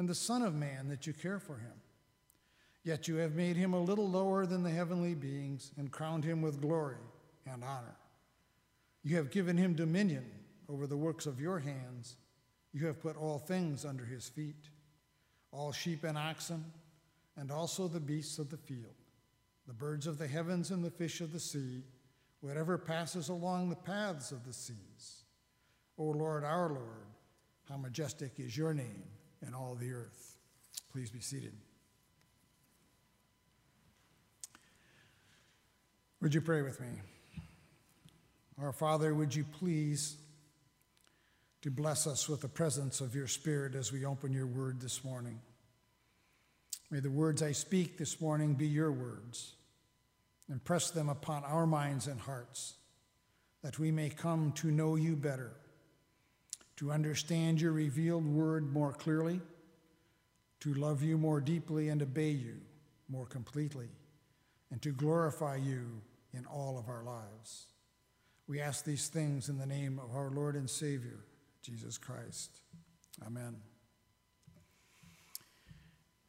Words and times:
and 0.00 0.08
the 0.08 0.14
Son 0.14 0.40
of 0.40 0.54
Man 0.54 0.88
that 0.88 1.06
you 1.06 1.12
care 1.12 1.38
for 1.38 1.58
him? 1.58 1.74
Yet 2.82 3.06
you 3.06 3.16
have 3.16 3.34
made 3.34 3.56
him 3.56 3.74
a 3.74 3.82
little 3.82 4.08
lower 4.08 4.46
than 4.46 4.62
the 4.62 4.70
heavenly 4.70 5.14
beings 5.14 5.72
and 5.76 5.92
crowned 5.92 6.24
him 6.24 6.40
with 6.40 6.62
glory 6.62 6.96
and 7.44 7.62
honor. 7.62 7.98
You 9.02 9.16
have 9.16 9.30
given 9.30 9.58
him 9.58 9.74
dominion 9.74 10.24
over 10.70 10.86
the 10.86 10.96
works 10.96 11.26
of 11.26 11.38
your 11.38 11.58
hands. 11.58 12.16
You 12.72 12.86
have 12.86 13.02
put 13.02 13.18
all 13.18 13.38
things 13.38 13.84
under 13.84 14.06
his 14.06 14.26
feet 14.26 14.70
all 15.52 15.72
sheep 15.72 16.04
and 16.04 16.16
oxen, 16.16 16.64
and 17.36 17.50
also 17.50 17.88
the 17.88 17.98
beasts 17.98 18.38
of 18.38 18.50
the 18.50 18.56
field, 18.56 18.94
the 19.66 19.74
birds 19.74 20.06
of 20.06 20.16
the 20.16 20.28
heavens 20.28 20.70
and 20.70 20.84
the 20.84 20.90
fish 20.92 21.20
of 21.20 21.32
the 21.32 21.40
sea, 21.40 21.82
whatever 22.40 22.78
passes 22.78 23.28
along 23.28 23.68
the 23.68 23.74
paths 23.74 24.30
of 24.30 24.46
the 24.46 24.52
seas. 24.52 25.24
O 25.98 26.04
Lord, 26.04 26.44
our 26.44 26.68
Lord, 26.68 27.08
how 27.68 27.76
majestic 27.78 28.38
is 28.38 28.56
your 28.56 28.72
name 28.72 29.02
in 29.46 29.54
all 29.54 29.74
the 29.74 29.92
earth. 29.92 30.36
Please 30.92 31.10
be 31.10 31.20
seated. 31.20 31.52
Would 36.20 36.34
you 36.34 36.40
pray 36.40 36.62
with 36.62 36.80
me? 36.80 36.88
Our 38.60 38.72
Father, 38.72 39.14
would 39.14 39.34
you 39.34 39.44
please 39.44 40.18
to 41.62 41.70
bless 41.70 42.06
us 42.06 42.28
with 42.28 42.40
the 42.40 42.48
presence 42.48 43.00
of 43.00 43.14
your 43.14 43.26
Spirit 43.26 43.74
as 43.74 43.92
we 43.92 44.04
open 44.04 44.32
your 44.32 44.46
word 44.46 44.80
this 44.80 45.04
morning. 45.04 45.40
May 46.90 47.00
the 47.00 47.10
words 47.10 47.42
I 47.42 47.52
speak 47.52 47.98
this 47.98 48.20
morning 48.20 48.54
be 48.54 48.66
your 48.66 48.90
words. 48.90 49.54
Impress 50.50 50.90
them 50.90 51.08
upon 51.08 51.44
our 51.44 51.66
minds 51.66 52.06
and 52.06 52.18
hearts 52.18 52.74
that 53.62 53.78
we 53.78 53.90
may 53.90 54.08
come 54.08 54.52
to 54.52 54.70
know 54.70 54.96
you 54.96 55.16
better, 55.16 55.52
to 56.80 56.90
understand 56.90 57.60
your 57.60 57.72
revealed 57.72 58.24
word 58.24 58.72
more 58.72 58.90
clearly, 58.90 59.38
to 60.60 60.72
love 60.72 61.02
you 61.02 61.18
more 61.18 61.38
deeply 61.38 61.90
and 61.90 62.00
obey 62.00 62.30
you 62.30 62.56
more 63.10 63.26
completely, 63.26 63.90
and 64.70 64.80
to 64.80 64.90
glorify 64.90 65.56
you 65.56 66.00
in 66.32 66.46
all 66.46 66.78
of 66.78 66.88
our 66.88 67.04
lives. 67.04 67.66
We 68.48 68.62
ask 68.62 68.82
these 68.82 69.08
things 69.08 69.50
in 69.50 69.58
the 69.58 69.66
name 69.66 70.00
of 70.02 70.16
our 70.16 70.30
Lord 70.30 70.56
and 70.56 70.70
Savior, 70.70 71.18
Jesus 71.60 71.98
Christ. 71.98 72.62
Amen. 73.26 73.56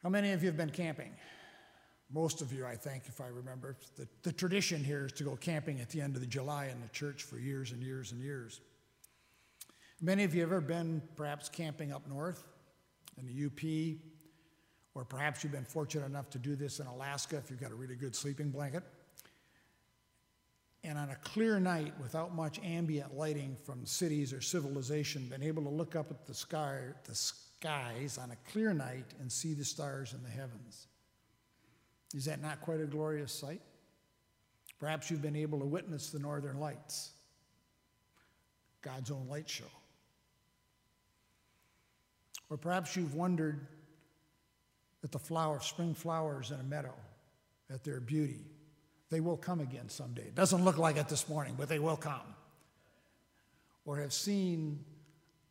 How 0.02 0.10
many 0.10 0.32
of 0.32 0.42
you 0.42 0.48
have 0.48 0.56
been 0.58 0.68
camping? 0.68 1.12
Most 2.12 2.42
of 2.42 2.52
you, 2.52 2.66
I 2.66 2.76
think, 2.76 3.04
if 3.06 3.22
I 3.22 3.28
remember. 3.28 3.78
The, 3.96 4.06
the 4.22 4.32
tradition 4.32 4.84
here 4.84 5.06
is 5.06 5.12
to 5.12 5.24
go 5.24 5.34
camping 5.34 5.80
at 5.80 5.88
the 5.88 6.02
end 6.02 6.14
of 6.14 6.20
the 6.20 6.26
July 6.26 6.66
in 6.66 6.78
the 6.82 6.88
church 6.88 7.22
for 7.22 7.38
years 7.38 7.72
and 7.72 7.82
years 7.82 8.12
and 8.12 8.20
years. 8.20 8.60
Many 10.04 10.24
of 10.24 10.34
you 10.34 10.40
have 10.40 10.50
ever 10.50 10.60
been 10.60 11.00
perhaps 11.14 11.48
camping 11.48 11.92
up 11.92 12.08
north 12.08 12.42
in 13.16 13.24
the 13.24 13.46
UP, 13.46 14.00
or 14.96 15.04
perhaps 15.04 15.44
you've 15.44 15.52
been 15.52 15.64
fortunate 15.64 16.06
enough 16.06 16.28
to 16.30 16.38
do 16.38 16.56
this 16.56 16.80
in 16.80 16.88
Alaska 16.88 17.36
if 17.36 17.48
you've 17.48 17.60
got 17.60 17.70
a 17.70 17.74
really 17.76 17.94
good 17.94 18.16
sleeping 18.16 18.50
blanket. 18.50 18.82
And 20.82 20.98
on 20.98 21.10
a 21.10 21.14
clear 21.14 21.60
night, 21.60 21.94
without 22.02 22.34
much 22.34 22.58
ambient 22.64 23.16
lighting 23.16 23.56
from 23.62 23.86
cities 23.86 24.32
or 24.32 24.40
civilization, 24.40 25.28
been 25.28 25.44
able 25.44 25.62
to 25.62 25.68
look 25.68 25.94
up 25.94 26.10
at 26.10 26.26
the 26.26 26.34
sky, 26.34 26.80
the 27.04 27.14
skies 27.14 28.18
on 28.18 28.32
a 28.32 28.50
clear 28.50 28.74
night 28.74 29.14
and 29.20 29.30
see 29.30 29.54
the 29.54 29.64
stars 29.64 30.14
in 30.14 30.22
the 30.24 30.30
heavens. 30.30 30.88
Is 32.12 32.24
that 32.24 32.42
not 32.42 32.60
quite 32.60 32.80
a 32.80 32.86
glorious 32.86 33.32
sight? 33.32 33.60
Perhaps 34.80 35.12
you've 35.12 35.22
been 35.22 35.36
able 35.36 35.60
to 35.60 35.64
witness 35.64 36.10
the 36.10 36.18
northern 36.18 36.58
lights, 36.58 37.12
God's 38.82 39.12
own 39.12 39.28
light 39.28 39.48
show. 39.48 39.70
Or 42.52 42.58
perhaps 42.58 42.96
you've 42.96 43.14
wondered 43.14 43.66
at 45.02 45.10
the 45.10 45.18
flower, 45.18 45.58
spring 45.60 45.94
flowers 45.94 46.50
in 46.50 46.60
a 46.60 46.62
meadow, 46.62 46.92
at 47.72 47.82
their 47.82 47.98
beauty. 47.98 48.44
They 49.08 49.20
will 49.20 49.38
come 49.38 49.60
again 49.60 49.88
someday. 49.88 50.24
It 50.24 50.34
doesn't 50.34 50.62
look 50.62 50.76
like 50.76 50.98
it 50.98 51.08
this 51.08 51.30
morning, 51.30 51.54
but 51.56 51.70
they 51.70 51.78
will 51.78 51.96
come. 51.96 52.34
Or 53.86 53.96
have 53.96 54.12
seen 54.12 54.84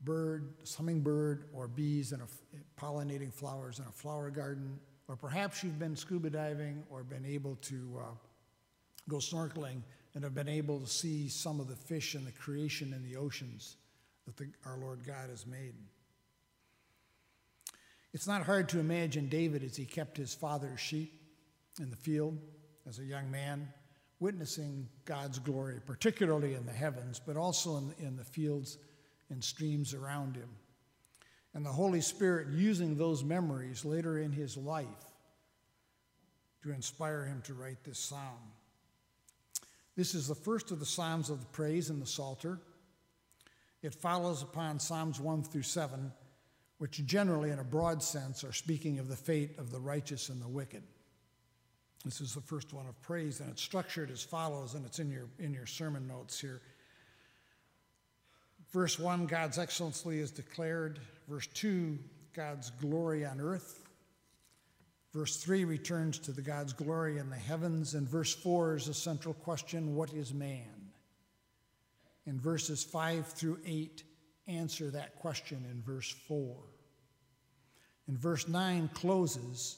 bird, 0.04 0.54
hummingbird, 0.78 1.46
or 1.54 1.68
bees 1.68 2.12
in 2.12 2.22
a, 2.22 2.28
pollinating 2.80 3.34
flowers 3.34 3.80
in 3.80 3.86
a 3.86 3.92
flower 3.92 4.30
garden. 4.30 4.80
Or 5.08 5.16
perhaps 5.16 5.64
you've 5.64 5.80
been 5.80 5.96
scuba 5.96 6.30
diving 6.30 6.84
or 6.92 7.04
been 7.04 7.26
able 7.26 7.56
to 7.64 8.00
uh, 8.00 8.14
go 9.10 9.18
snorkeling 9.18 9.82
and 10.14 10.24
have 10.24 10.36
been 10.36 10.48
able 10.48 10.80
to 10.80 10.88
see 10.88 11.30
some 11.30 11.60
of 11.60 11.68
the 11.68 11.76
fish 11.76 12.14
and 12.14 12.28
the 12.28 12.32
creation 12.32 12.94
in 12.94 13.04
the 13.04 13.16
oceans 13.16 13.78
that 14.28 14.38
the, 14.38 14.50
our 14.68 14.78
Lord 14.78 15.00
God 15.04 15.32
has 15.32 15.48
made. 15.48 15.74
It's 18.14 18.28
not 18.28 18.46
hard 18.46 18.70
to 18.70 18.80
imagine 18.80 19.30
David 19.30 19.64
as 19.64 19.76
he 19.76 19.86
kept 19.86 20.18
his 20.18 20.34
father's 20.34 20.80
sheep 20.80 21.22
in 21.80 21.90
the 21.90 21.96
field 21.96 22.38
as 22.88 23.00
a 23.00 23.06
young 23.06 23.32
man, 23.32 23.70
witnessing 24.20 24.90
God's 25.06 25.40
glory, 25.40 25.80
particularly 25.86 26.56
in 26.56 26.66
the 26.66 26.74
heavens, 26.74 27.22
but 27.26 27.38
also 27.38 27.78
in, 27.78 27.94
in 28.00 28.18
the 28.18 28.24
fields 28.24 28.78
and 29.30 29.44
streams 29.44 29.94
around 29.94 30.36
him. 30.36 30.50
And 31.54 31.66
the 31.66 31.72
Holy 31.72 32.02
Spirit 32.02 32.50
using 32.50 32.96
those 32.96 33.24
memories 33.24 33.86
later 33.86 34.20
in 34.20 34.32
his 34.32 34.58
life 34.58 34.88
to 36.64 36.72
inspire 36.72 37.26
him 37.26 37.42
to 37.44 37.54
write 37.54 37.84
this 37.84 38.00
psalm. 38.00 38.52
This 39.96 40.16
is 40.16 40.28
the 40.28 40.36
first 40.36 40.72
of 40.72 40.80
the 40.80 40.86
Psalms 40.86 41.30
of 41.30 41.42
the 41.42 41.48
praise 41.48 41.90
in 41.90 42.00
the 42.00 42.06
Psalter. 42.06 42.60
It 43.82 43.96
follows 43.96 44.42
upon 44.44 44.80
Psalms 44.80 45.20
1 45.20 45.44
through 45.44 45.64
7 45.64 46.12
which 46.82 47.06
generally, 47.06 47.52
in 47.52 47.60
a 47.60 47.64
broad 47.64 48.02
sense, 48.02 48.44
are 48.44 48.52
speaking 48.52 48.98
of 48.98 49.08
the 49.08 49.16
fate 49.16 49.52
of 49.60 49.70
the 49.70 49.80
righteous 49.80 50.30
and 50.30 50.42
the 50.42 50.48
wicked. 50.48 50.82
This 52.04 52.22
is 52.22 52.34
the 52.34 52.42
first 52.42 52.74
one 52.74 52.88
of 52.88 53.00
praise, 53.04 53.40
and 53.40 53.52
it's 53.52 53.62
structured 53.62 54.10
as 54.10 54.24
follows, 54.24 54.74
and 54.74 54.84
it's 54.84 54.98
in 54.98 55.12
your, 55.12 55.28
in 55.38 55.54
your 55.54 55.68
sermon 55.68 56.08
notes 56.08 56.42
here. 56.42 56.60
Verse 58.72 58.98
1, 58.98 59.28
God's 59.28 59.60
excellency 59.60 60.18
is 60.18 60.32
declared. 60.32 61.00
Verse 61.30 61.46
2, 61.54 62.00
God's 62.36 62.72
glory 62.72 63.28
on 63.28 63.40
earth. 63.40 63.88
Verse 65.14 65.38
3 65.38 65.66
returns 65.66 66.18
to 66.18 66.32
the 66.32 66.42
God's 66.42 66.74
glory 66.74 67.20
in 67.20 67.30
the 67.30 67.36
heavens. 67.36 67.94
And 67.94 68.10
verse 68.10 68.34
4 68.34 68.78
is 68.78 68.88
a 68.88 68.96
central 68.96 69.36
question 69.36 69.96
what 69.96 70.14
is 70.14 70.34
man? 70.34 70.90
In 72.26 72.40
verses 72.40 72.84
5 72.84 73.28
through 73.28 73.60
8, 73.68 74.04
answer 74.48 74.90
that 74.90 75.16
question 75.18 75.64
in 75.70 75.84
verse 75.84 76.10
4. 76.28 76.71
And 78.12 78.20
verse 78.20 78.46
9 78.46 78.90
closes 78.94 79.78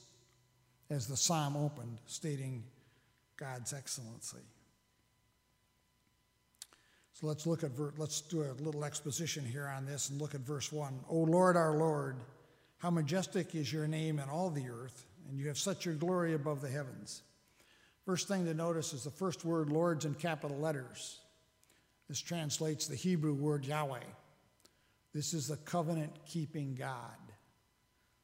as 0.90 1.06
the 1.06 1.16
psalm 1.16 1.56
opened, 1.56 2.00
stating 2.08 2.64
God's 3.38 3.74
excellency. 3.74 4.40
So 7.12 7.28
let's 7.28 7.46
look 7.46 7.64
at 7.64 7.70
let's 8.00 8.22
do 8.22 8.42
a 8.42 8.58
little 8.60 8.86
exposition 8.86 9.46
here 9.46 9.68
on 9.68 9.86
this 9.86 10.10
and 10.10 10.20
look 10.20 10.34
at 10.34 10.42
verse 10.42 10.72
1. 10.72 11.02
O 11.10 11.18
Lord 11.18 11.56
our 11.56 11.78
Lord, 11.78 12.16
how 12.80 12.90
majestic 12.90 13.54
is 13.54 13.72
your 13.72 13.86
name 13.86 14.18
in 14.18 14.28
all 14.30 14.50
the 14.50 14.68
earth, 14.68 15.06
and 15.30 15.38
you 15.38 15.48
have 15.48 15.60
set 15.60 15.86
your 15.86 15.94
glory 15.94 16.34
above 16.34 16.60
the 16.60 16.70
heavens. 16.70 17.22
First 18.04 18.28
thing 18.28 18.46
to 18.46 18.56
notice 18.56 18.94
is 18.94 19.04
the 19.04 19.12
first 19.12 19.46
word 19.46 19.70
Lord's 19.70 20.06
in 20.06 20.16
capital 20.16 20.58
letters. 20.58 21.20
This 22.10 22.20
translates 22.20 22.88
the 22.88 22.96
Hebrew 22.96 23.36
word 23.36 23.64
Yahweh. 23.64 24.00
This 25.14 25.36
is 25.36 25.50
the 25.50 25.58
covenant 25.58 26.14
keeping 26.26 26.74
God, 26.74 27.14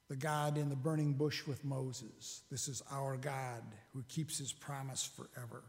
the 0.10 0.16
God 0.16 0.58
in 0.58 0.70
the 0.70 0.76
burning 0.76 1.14
bush 1.14 1.46
with 1.46 1.64
Moses. 1.64 2.42
This 2.50 2.68
is 2.68 2.82
our 2.92 3.16
God 3.16 3.62
who 3.94 4.04
keeps 4.10 4.40
his 4.40 4.52
promise 4.52 5.06
forever. 5.16 5.64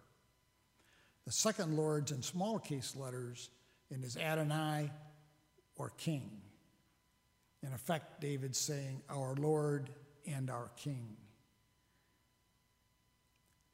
The 1.27 1.33
second 1.33 1.77
Lord's 1.77 2.11
in 2.11 2.23
small 2.23 2.59
case 2.59 2.97
letters 2.97 3.51
in 3.91 4.03
his 4.03 4.17
Adonai 4.17 4.91
or 5.77 5.91
King. 5.99 6.31
In 7.63 7.75
effect, 7.75 8.23
David's 8.23 8.59
saying, 8.59 9.03
Our 9.11 9.35
Lord 9.35 9.91
and 10.27 10.51
our 10.51 10.71
King. 10.77 11.17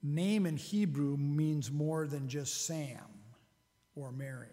Name 0.02 0.46
in 0.46 0.56
Hebrew 0.56 1.16
means 1.16 1.70
more 1.70 2.08
than 2.08 2.28
just 2.28 2.66
Sam 2.66 2.98
or 3.94 4.10
Mary. 4.10 4.48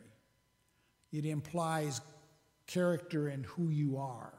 It 1.12 1.26
implies 1.26 2.02
character 2.68 3.28
and 3.28 3.46
who 3.46 3.70
you 3.70 3.98
are. 3.98 4.34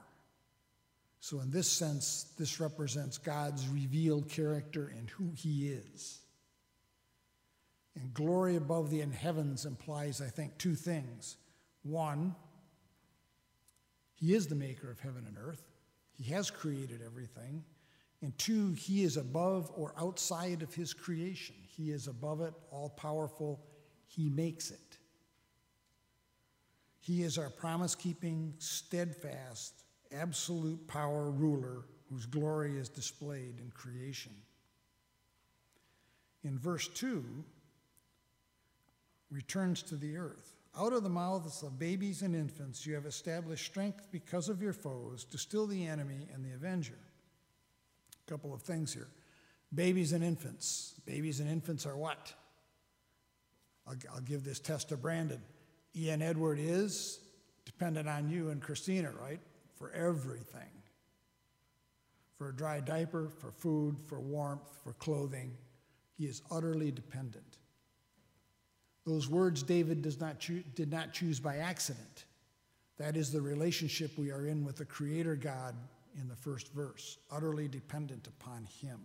So, 1.24 1.40
in 1.40 1.50
this 1.50 1.70
sense, 1.70 2.34
this 2.36 2.60
represents 2.60 3.16
God's 3.16 3.66
revealed 3.66 4.28
character 4.28 4.92
and 4.94 5.08
who 5.08 5.30
He 5.34 5.68
is. 5.68 6.20
And 7.96 8.12
glory 8.12 8.56
above 8.56 8.90
the 8.90 9.00
in 9.00 9.10
heavens 9.10 9.64
implies, 9.64 10.20
I 10.20 10.26
think, 10.26 10.58
two 10.58 10.74
things. 10.74 11.38
One, 11.82 12.34
He 14.16 14.34
is 14.34 14.48
the 14.48 14.54
maker 14.54 14.90
of 14.90 15.00
heaven 15.00 15.24
and 15.26 15.38
earth, 15.42 15.62
He 16.12 16.30
has 16.30 16.50
created 16.50 17.00
everything. 17.02 17.64
And 18.20 18.36
two, 18.36 18.72
He 18.72 19.02
is 19.02 19.16
above 19.16 19.72
or 19.74 19.94
outside 19.98 20.60
of 20.60 20.74
His 20.74 20.92
creation. 20.92 21.56
He 21.74 21.90
is 21.90 22.06
above 22.06 22.42
it, 22.42 22.52
all 22.70 22.90
powerful. 22.90 23.64
He 24.08 24.28
makes 24.28 24.70
it. 24.70 24.98
He 27.00 27.22
is 27.22 27.38
our 27.38 27.48
promise 27.48 27.94
keeping, 27.94 28.52
steadfast, 28.58 29.83
absolute 30.12 30.86
power 30.86 31.30
ruler 31.30 31.84
whose 32.10 32.26
glory 32.26 32.76
is 32.78 32.88
displayed 32.88 33.58
in 33.58 33.70
creation. 33.74 34.32
In 36.42 36.58
verse 36.58 36.88
2, 36.88 37.24
returns 39.30 39.82
to 39.82 39.96
the 39.96 40.16
earth. 40.16 40.54
Out 40.78 40.92
of 40.92 41.02
the 41.02 41.08
mouths 41.08 41.62
of 41.62 41.78
babies 41.78 42.22
and 42.22 42.34
infants 42.34 42.86
you 42.86 42.94
have 42.94 43.06
established 43.06 43.64
strength 43.64 44.08
because 44.10 44.48
of 44.48 44.60
your 44.60 44.72
foes 44.72 45.24
to 45.24 45.38
still 45.38 45.66
the 45.66 45.86
enemy 45.86 46.28
and 46.32 46.44
the 46.44 46.52
avenger. 46.52 46.98
A 48.26 48.30
couple 48.30 48.52
of 48.52 48.62
things 48.62 48.92
here. 48.92 49.08
Babies 49.72 50.12
and 50.12 50.22
infants. 50.22 50.94
Babies 51.06 51.40
and 51.40 51.48
infants 51.48 51.86
are 51.86 51.96
what? 51.96 52.32
I'll, 53.86 53.96
I'll 54.12 54.20
give 54.20 54.44
this 54.44 54.60
test 54.60 54.88
to 54.90 54.96
Brandon. 54.96 55.42
Ian 55.96 56.22
Edward 56.22 56.58
is 56.60 57.20
dependent 57.64 58.08
on 58.08 58.28
you 58.28 58.50
and 58.50 58.60
Christina, 58.60 59.12
right? 59.20 59.40
For 59.76 59.90
everything 59.92 60.70
for 62.36 62.48
a 62.48 62.54
dry 62.54 62.80
diaper, 62.80 63.28
for 63.38 63.50
food, 63.52 63.96
for 64.06 64.20
warmth, 64.20 64.68
for 64.82 64.92
clothing. 64.94 65.56
He 66.16 66.26
is 66.26 66.42
utterly 66.50 66.90
dependent. 66.90 67.58
Those 69.06 69.28
words 69.28 69.62
David 69.62 70.02
does 70.02 70.20
not 70.20 70.40
choo- 70.40 70.64
did 70.74 70.90
not 70.90 71.12
choose 71.12 71.40
by 71.40 71.58
accident. 71.58 72.24
That 72.98 73.16
is 73.16 73.32
the 73.32 73.40
relationship 73.40 74.16
we 74.16 74.30
are 74.30 74.46
in 74.46 74.64
with 74.64 74.76
the 74.76 74.84
Creator 74.84 75.36
God 75.36 75.74
in 76.18 76.28
the 76.28 76.36
first 76.36 76.72
verse, 76.72 77.18
utterly 77.30 77.68
dependent 77.68 78.26
upon 78.26 78.66
Him. 78.80 79.00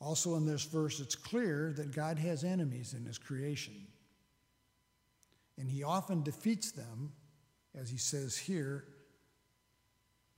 Also, 0.00 0.34
in 0.34 0.44
this 0.44 0.64
verse, 0.64 1.00
it's 1.00 1.14
clear 1.14 1.72
that 1.76 1.94
God 1.94 2.18
has 2.18 2.44
enemies 2.44 2.92
in 2.92 3.04
His 3.04 3.18
creation, 3.18 3.86
and 5.56 5.70
He 5.70 5.82
often 5.82 6.22
defeats 6.22 6.72
them 6.72 7.12
as 7.78 7.90
he 7.90 7.96
says 7.96 8.36
here, 8.36 8.84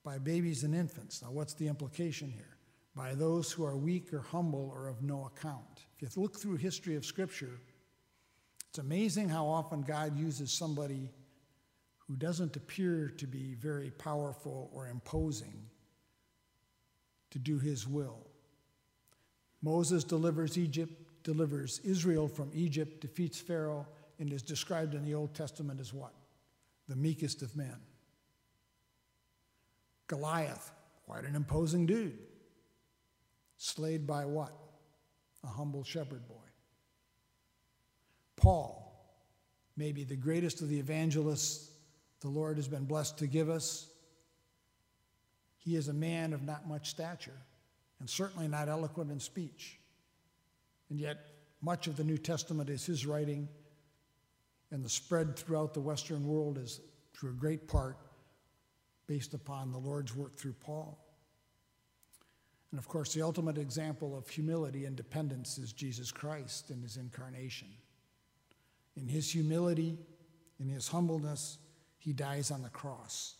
by 0.05 0.19
babies 0.19 0.62
and 0.62 0.75
infants. 0.75 1.23
Now, 1.23 1.31
what's 1.31 1.55
the 1.55 1.67
implication 1.67 2.31
here? 2.31 2.56
By 2.94 3.15
those 3.15 3.50
who 3.53 3.65
are 3.65 3.77
weak 3.77 4.12
or 4.12 4.21
humble 4.21 4.73
or 4.75 4.88
of 4.88 5.03
no 5.03 5.27
account. 5.27 5.85
If 5.99 6.17
you 6.17 6.23
look 6.23 6.38
through 6.38 6.56
history 6.56 6.97
of 6.97 7.05
Scripture, 7.05 7.61
it's 8.69 8.79
amazing 8.79 9.29
how 9.29 9.47
often 9.47 9.83
God 9.83 10.17
uses 10.17 10.53
somebody 10.53 11.11
who 12.06 12.17
doesn't 12.17 12.56
appear 12.56 13.12
to 13.17 13.27
be 13.27 13.55
very 13.55 13.91
powerful 13.91 14.71
or 14.73 14.89
imposing 14.89 15.67
to 17.31 17.39
do 17.39 17.59
his 17.59 17.87
will. 17.87 18.27
Moses 19.61 20.05
delivers 20.05 20.56
Egypt, 20.56 20.93
delivers 21.25 21.81
Israel 21.81 22.29
from 22.29 22.50
Egypt, 22.55 23.00
defeats 23.00 23.41
Pharaoh, 23.41 23.87
and 24.19 24.32
is 24.32 24.43
described 24.43 24.94
in 24.94 25.05
the 25.05 25.15
Old 25.15 25.35
Testament 25.35 25.81
as 25.81 25.93
what? 25.93 26.12
The 26.88 26.97
meekest 26.97 27.43
of 27.43 27.56
men. 27.56 27.77
Goliath, 30.06 30.71
quite 31.05 31.25
an 31.25 31.35
imposing 31.35 31.87
dude, 31.87 32.19
slayed 33.59 34.06
by 34.06 34.25
what? 34.25 34.53
A 35.44 35.49
humble 35.49 35.85
shepherd 35.85 36.27
boy. 36.29 36.35
Paul, 38.37 38.83
maybe 39.77 40.05
the 40.05 40.17
greatest 40.17 40.61
of 40.61 40.69
the 40.69 40.79
evangelists 40.79 41.71
the 42.21 42.29
Lord 42.29 42.56
has 42.56 42.69
been 42.69 42.85
blessed 42.85 43.19
to 43.19 43.27
give 43.27 43.50
us. 43.50 43.89
He 45.59 45.77
is 45.77 45.89
a 45.89 45.93
man 45.93 46.32
of 46.32 46.43
not 46.43 46.69
much 46.69 46.91
stature 46.91 47.39
and 48.00 48.09
certainly 48.09 48.49
not 48.49 48.69
eloquent 48.69 49.11
in 49.11 49.21
speech. 49.21 49.79
And 50.91 51.00
yet, 51.00 51.19
much 51.61 51.87
of 51.87 51.97
the 51.97 52.05
New 52.05 52.19
Testament 52.19 52.71
is 52.71 52.87
his 52.87 53.06
writing 53.06 53.49
and 54.71 54.85
the 54.85 54.89
spread 54.89 55.37
throughout 55.37 55.75
the 55.75 55.81
Western 55.81 56.27
world 56.27 56.59
is, 56.59 56.81
through 57.15 57.31
a 57.31 57.35
great 57.35 57.69
part, 57.69 57.97
based 59.07 59.35
upon 59.35 59.71
the 59.71 59.79
Lord's 59.79 60.15
work 60.15 60.37
through 60.37 60.55
Paul. 60.55 60.99
And 62.71 62.79
of 62.79 62.89
course, 62.89 63.15
the 63.15 63.23
ultimate 63.23 63.59
example 63.59 64.17
of 64.17 64.29
humility 64.29 64.85
and 64.85 64.97
dependence 64.97 65.57
is 65.57 65.73
Jesus 65.73 66.11
Christ 66.11 66.71
in 66.71 66.83
his 66.83 66.97
incarnation. 66.97 67.69
In 68.97 69.09
his 69.09 69.31
humility, 69.31 69.97
in 70.59 70.69
his 70.69 70.89
humbleness, 70.89 71.59
he 71.99 72.13
dies 72.13 72.51
on 72.51 72.63
the 72.63 72.69
cross. 72.69 73.37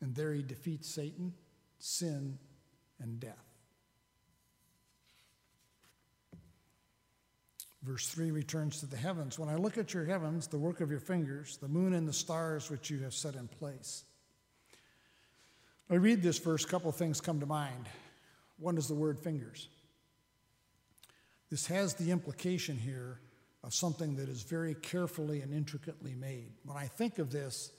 And 0.00 0.14
there 0.14 0.32
he 0.32 0.42
defeats 0.42 0.88
Satan, 0.88 1.32
sin, 1.78 2.38
and 3.00 3.18
death. 3.18 3.51
Verse 7.82 8.06
3 8.08 8.30
returns 8.30 8.78
to 8.80 8.86
the 8.86 8.96
heavens. 8.96 9.38
When 9.38 9.48
I 9.48 9.56
look 9.56 9.76
at 9.76 9.92
your 9.92 10.04
heavens, 10.04 10.46
the 10.46 10.58
work 10.58 10.80
of 10.80 10.90
your 10.90 11.00
fingers, 11.00 11.56
the 11.56 11.68
moon 11.68 11.94
and 11.94 12.06
the 12.06 12.12
stars 12.12 12.70
which 12.70 12.90
you 12.90 13.00
have 13.00 13.12
set 13.12 13.34
in 13.34 13.48
place. 13.48 14.04
I 15.90 15.94
read 15.94 16.22
this 16.22 16.38
verse, 16.38 16.64
a 16.64 16.68
couple 16.68 16.88
of 16.88 16.96
things 16.96 17.20
come 17.20 17.40
to 17.40 17.46
mind. 17.46 17.86
One 18.58 18.78
is 18.78 18.86
the 18.86 18.94
word 18.94 19.18
fingers. 19.18 19.68
This 21.50 21.66
has 21.66 21.94
the 21.94 22.12
implication 22.12 22.78
here 22.78 23.20
of 23.64 23.74
something 23.74 24.16
that 24.16 24.28
is 24.28 24.42
very 24.42 24.74
carefully 24.74 25.40
and 25.40 25.52
intricately 25.52 26.14
made. 26.14 26.52
When 26.64 26.76
I 26.76 26.86
think 26.86 27.18
of 27.18 27.30
this, 27.30 27.72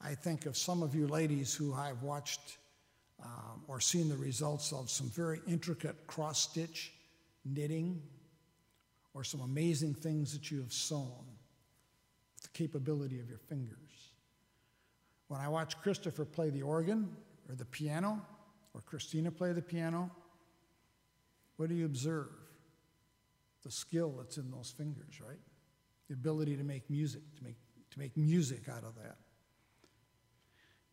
I 0.00 0.14
think 0.14 0.46
of 0.46 0.56
some 0.56 0.82
of 0.82 0.94
you 0.94 1.06
ladies 1.06 1.52
who 1.54 1.74
I've 1.74 2.02
watched 2.02 2.58
um, 3.22 3.62
or 3.68 3.80
seen 3.80 4.08
the 4.08 4.16
results 4.16 4.72
of 4.72 4.88
some 4.88 5.08
very 5.10 5.40
intricate 5.46 6.06
cross 6.06 6.40
stitch 6.40 6.92
knitting 7.44 8.00
or 9.14 9.24
some 9.24 9.40
amazing 9.40 9.94
things 9.94 10.32
that 10.32 10.50
you 10.50 10.60
have 10.60 10.72
sown 10.72 11.24
with 12.34 12.42
the 12.42 12.48
capability 12.50 13.18
of 13.20 13.28
your 13.28 13.38
fingers. 13.38 14.12
When 15.28 15.40
I 15.40 15.48
watch 15.48 15.80
Christopher 15.80 16.24
play 16.24 16.50
the 16.50 16.62
organ 16.62 17.08
or 17.48 17.54
the 17.54 17.64
piano, 17.64 18.20
or 18.74 18.80
Christina 18.82 19.30
play 19.30 19.52
the 19.52 19.62
piano, 19.62 20.10
what 21.56 21.68
do 21.68 21.74
you 21.74 21.86
observe? 21.86 22.28
The 23.62 23.70
skill 23.70 24.14
that's 24.18 24.38
in 24.38 24.50
those 24.50 24.72
fingers, 24.76 25.20
right? 25.20 25.38
The 26.08 26.14
ability 26.14 26.56
to 26.56 26.64
make 26.64 26.88
music, 26.88 27.22
to 27.36 27.44
make, 27.44 27.56
to 27.90 27.98
make 27.98 28.16
music 28.16 28.68
out 28.68 28.84
of 28.84 28.94
that. 28.96 29.16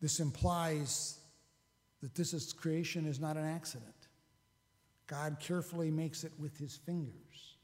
This 0.00 0.20
implies 0.20 1.18
that 2.02 2.14
this 2.14 2.32
is, 2.32 2.52
creation 2.52 3.06
is 3.06 3.18
not 3.18 3.36
an 3.36 3.44
accident. 3.44 3.94
God 5.06 5.38
carefully 5.40 5.90
makes 5.90 6.22
it 6.22 6.32
with 6.38 6.56
his 6.58 6.76
fingers 6.76 7.56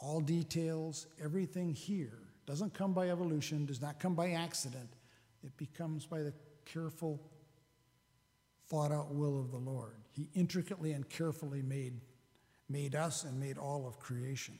all 0.00 0.20
details, 0.20 1.06
everything 1.22 1.74
here 1.74 2.18
doesn't 2.46 2.74
come 2.74 2.92
by 2.92 3.10
evolution, 3.10 3.66
does 3.66 3.80
not 3.80 4.00
come 4.00 4.14
by 4.14 4.32
accident. 4.32 4.88
It 5.44 5.56
becomes 5.56 6.06
by 6.06 6.22
the 6.22 6.32
careful, 6.64 7.20
thought 8.68 8.92
out 8.92 9.14
will 9.14 9.38
of 9.38 9.50
the 9.50 9.58
Lord. 9.58 9.94
He 10.10 10.28
intricately 10.34 10.92
and 10.92 11.08
carefully 11.08 11.62
made, 11.62 12.00
made 12.68 12.94
us 12.94 13.24
and 13.24 13.38
made 13.38 13.58
all 13.58 13.86
of 13.86 13.98
creation. 13.98 14.58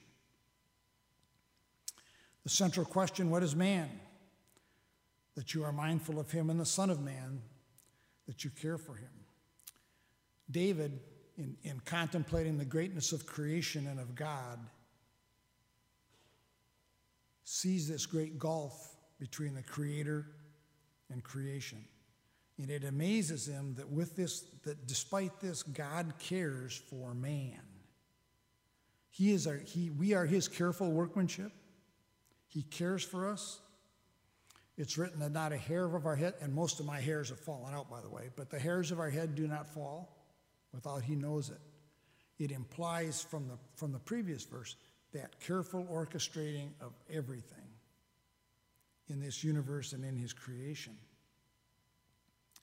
The 2.45 2.51
central 2.51 2.87
question 2.87 3.31
what 3.31 3.43
is 3.43 3.57
man? 3.57 3.89
That 5.35 5.55
you 5.55 5.65
are 5.65 5.73
mindful 5.73 6.19
of 6.19 6.31
him, 6.31 6.51
and 6.51 6.61
the 6.61 6.67
Son 6.67 6.91
of 6.91 7.01
Man, 7.01 7.41
that 8.27 8.45
you 8.45 8.51
care 8.51 8.79
for 8.79 8.95
him. 8.95 9.11
David, 10.51 11.01
in, 11.37 11.57
in 11.63 11.81
contemplating 11.81 12.59
the 12.59 12.65
greatness 12.65 13.13
of 13.13 13.27
creation 13.27 13.87
and 13.87 13.99
of 13.99 14.15
God, 14.15 14.59
sees 17.51 17.89
this 17.89 18.07
great 18.07 18.39
gulf 18.39 18.95
between 19.19 19.55
the 19.55 19.63
creator 19.63 20.25
and 21.11 21.25
creation. 21.25 21.85
And 22.59 22.71
it 22.71 22.85
amazes 22.85 23.49
him 23.49 23.75
that 23.75 23.91
with 23.91 24.15
this, 24.15 24.43
that 24.63 24.87
despite 24.87 25.41
this, 25.41 25.65
God 25.65 26.15
cares 26.21 26.81
for 26.89 27.13
man. 27.13 27.61
He 29.11 29.33
is 29.33 29.49
our, 29.49 29.57
he, 29.57 29.91
we 29.91 30.15
are 30.15 30.27
his 30.27 30.47
careful 30.47 30.93
workmanship. 30.93 31.51
He 32.47 32.63
cares 32.63 33.03
for 33.03 33.29
us. 33.29 33.59
It's 34.77 34.97
written 34.97 35.19
that 35.19 35.33
not 35.33 35.53
a 35.53 35.57
hair 35.57 35.85
of 35.85 36.07
our 36.07 36.15
head, 36.17 36.35
and 36.41 36.55
most 36.55 36.79
of 36.79 36.87
my 36.87 37.01
hairs 37.01 37.31
have 37.31 37.41
fallen 37.41 37.75
out, 37.75 37.91
by 37.91 38.01
the 38.01 38.09
way, 38.09 38.31
but 38.37 38.49
the 38.49 38.61
hairs 38.61 38.93
of 38.93 39.01
our 39.01 39.11
head 39.11 39.35
do 39.35 39.49
not 39.49 39.67
fall 39.67 40.17
without 40.73 41.03
he 41.03 41.17
knows 41.17 41.51
it. 41.51 41.59
It 42.39 42.53
implies 42.53 43.21
from 43.21 43.49
the, 43.49 43.59
from 43.75 43.91
the 43.91 43.99
previous 43.99 44.45
verse 44.45 44.77
that 45.13 45.41
careful 45.41 45.85
orchestrating 45.85 46.69
of 46.81 46.93
everything 47.13 47.57
in 49.09 49.21
this 49.21 49.43
universe 49.43 49.93
and 49.93 50.05
in 50.05 50.17
his 50.17 50.33
creation. 50.33 50.97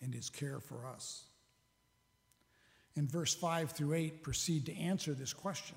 and 0.02 0.14
his 0.14 0.30
care 0.30 0.60
for 0.60 0.86
us. 0.86 1.24
In 2.96 3.08
verse 3.08 3.34
5 3.34 3.72
through 3.72 3.94
8, 3.94 4.22
proceed 4.22 4.68
to 4.68 4.78
answer 4.78 5.14
this 5.14 5.34
question. 5.34 5.76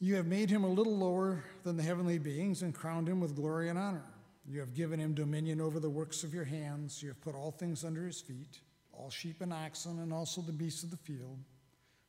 You 0.00 0.14
have 0.14 0.26
made 0.26 0.48
him 0.48 0.62
a 0.62 0.68
little 0.68 0.96
lower 0.96 1.42
than 1.64 1.76
the 1.76 1.82
heavenly 1.82 2.18
beings 2.18 2.62
and 2.62 2.72
crowned 2.72 3.08
him 3.08 3.20
with 3.20 3.34
glory 3.34 3.68
and 3.68 3.76
honor. 3.78 4.04
You 4.46 4.60
have 4.60 4.74
given 4.74 5.00
him 5.00 5.12
dominion 5.14 5.60
over 5.60 5.80
the 5.80 5.90
works 5.90 6.22
of 6.22 6.32
your 6.32 6.44
hands. 6.44 7.02
You 7.02 7.08
have 7.08 7.20
put 7.20 7.34
all 7.34 7.50
things 7.50 7.84
under 7.84 8.06
his 8.06 8.20
feet, 8.20 8.60
all 8.92 9.10
sheep 9.10 9.40
and 9.40 9.52
oxen, 9.52 9.98
and 9.98 10.12
also 10.12 10.40
the 10.40 10.52
beasts 10.52 10.84
of 10.84 10.90
the 10.90 10.96
field, 10.96 11.38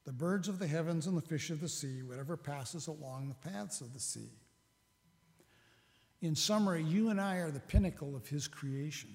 the 0.05 0.13
birds 0.13 0.47
of 0.47 0.59
the 0.59 0.67
heavens 0.67 1.07
and 1.07 1.17
the 1.17 1.21
fish 1.21 1.49
of 1.49 1.61
the 1.61 1.69
sea, 1.69 2.01
whatever 2.01 2.37
passes 2.37 2.87
along 2.87 3.29
the 3.29 3.49
paths 3.49 3.81
of 3.81 3.93
the 3.93 3.99
sea. 3.99 4.31
In 6.21 6.35
summary, 6.35 6.83
you 6.83 7.09
and 7.09 7.19
I 7.19 7.37
are 7.37 7.51
the 7.51 7.59
pinnacle 7.59 8.15
of 8.15 8.27
his 8.27 8.47
creation. 8.47 9.09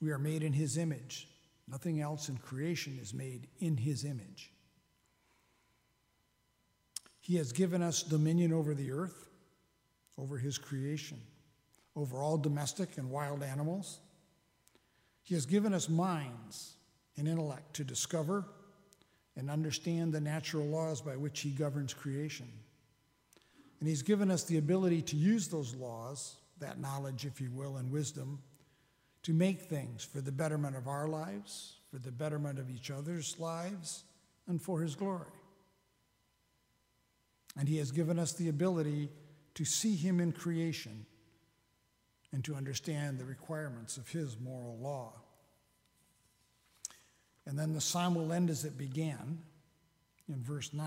We 0.00 0.10
are 0.10 0.18
made 0.18 0.42
in 0.42 0.52
his 0.52 0.76
image. 0.76 1.28
Nothing 1.68 2.00
else 2.00 2.28
in 2.28 2.36
creation 2.38 2.98
is 3.00 3.14
made 3.14 3.46
in 3.60 3.76
his 3.76 4.04
image. 4.04 4.52
He 7.20 7.36
has 7.36 7.52
given 7.52 7.82
us 7.82 8.02
dominion 8.02 8.52
over 8.52 8.74
the 8.74 8.90
earth, 8.90 9.30
over 10.18 10.36
his 10.36 10.58
creation, 10.58 11.20
over 11.94 12.18
all 12.18 12.36
domestic 12.36 12.98
and 12.98 13.10
wild 13.10 13.42
animals. 13.42 14.00
He 15.22 15.34
has 15.34 15.46
given 15.46 15.72
us 15.72 15.88
minds 15.88 16.74
and 17.16 17.28
intellect 17.28 17.74
to 17.74 17.84
discover 17.84 18.46
and 19.40 19.50
understand 19.50 20.12
the 20.12 20.20
natural 20.20 20.66
laws 20.66 21.00
by 21.00 21.16
which 21.16 21.40
he 21.40 21.50
governs 21.50 21.92
creation. 21.92 22.46
And 23.80 23.88
he's 23.88 24.02
given 24.02 24.30
us 24.30 24.44
the 24.44 24.58
ability 24.58 25.02
to 25.02 25.16
use 25.16 25.48
those 25.48 25.74
laws, 25.74 26.36
that 26.58 26.78
knowledge, 26.78 27.24
if 27.24 27.40
you 27.40 27.50
will, 27.50 27.78
and 27.78 27.90
wisdom, 27.90 28.38
to 29.22 29.32
make 29.32 29.62
things 29.62 30.04
for 30.04 30.20
the 30.20 30.30
betterment 30.30 30.76
of 30.76 30.86
our 30.86 31.08
lives, 31.08 31.78
for 31.90 31.98
the 31.98 32.12
betterment 32.12 32.58
of 32.58 32.70
each 32.70 32.90
other's 32.90 33.40
lives, 33.40 34.04
and 34.46 34.60
for 34.60 34.82
his 34.82 34.94
glory. 34.94 35.26
And 37.56 37.68
He 37.68 37.78
has 37.78 37.90
given 37.90 38.18
us 38.18 38.32
the 38.32 38.48
ability 38.48 39.08
to 39.54 39.64
see 39.64 39.96
Him 39.96 40.20
in 40.20 40.32
creation 40.32 41.06
and 42.32 42.44
to 42.44 42.54
understand 42.54 43.18
the 43.18 43.24
requirements 43.24 43.96
of 43.96 44.08
His 44.08 44.38
moral 44.38 44.78
law. 44.78 45.12
And 47.50 47.58
then 47.58 47.72
the 47.72 47.80
psalm 47.80 48.14
will 48.14 48.32
end 48.32 48.48
as 48.48 48.64
it 48.64 48.78
began 48.78 49.40
in 50.28 50.40
verse 50.40 50.72
9. 50.72 50.86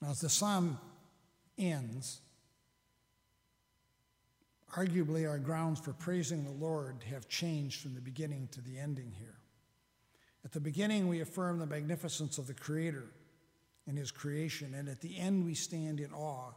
Now, 0.00 0.08
as 0.08 0.20
the 0.22 0.30
psalm 0.30 0.78
ends, 1.58 2.22
arguably 4.74 5.28
our 5.28 5.38
grounds 5.38 5.80
for 5.80 5.92
praising 5.92 6.44
the 6.44 6.50
Lord 6.50 7.04
have 7.10 7.28
changed 7.28 7.82
from 7.82 7.94
the 7.94 8.00
beginning 8.00 8.48
to 8.52 8.62
the 8.62 8.78
ending 8.78 9.12
here. 9.18 9.36
At 10.46 10.52
the 10.52 10.60
beginning, 10.60 11.08
we 11.08 11.20
affirm 11.20 11.58
the 11.58 11.66
magnificence 11.66 12.38
of 12.38 12.46
the 12.46 12.54
Creator 12.54 13.04
in 13.86 13.96
his 13.96 14.10
creation. 14.10 14.72
And 14.72 14.88
at 14.88 15.02
the 15.02 15.18
end, 15.18 15.44
we 15.44 15.52
stand 15.52 16.00
in 16.00 16.10
awe 16.14 16.52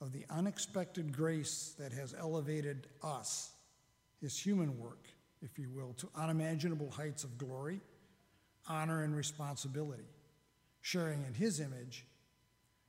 of 0.00 0.12
the 0.12 0.26
unexpected 0.30 1.12
grace 1.12 1.74
that 1.76 1.90
has 1.92 2.14
elevated 2.16 2.86
us, 3.02 3.50
his 4.20 4.38
human 4.38 4.78
work, 4.78 5.08
if 5.42 5.58
you 5.58 5.70
will, 5.70 5.94
to 5.94 6.08
unimaginable 6.16 6.90
heights 6.90 7.24
of 7.24 7.38
glory, 7.38 7.80
honor, 8.66 9.02
and 9.02 9.16
responsibility, 9.16 10.08
sharing 10.80 11.24
in 11.24 11.34
his 11.34 11.60
image, 11.60 12.06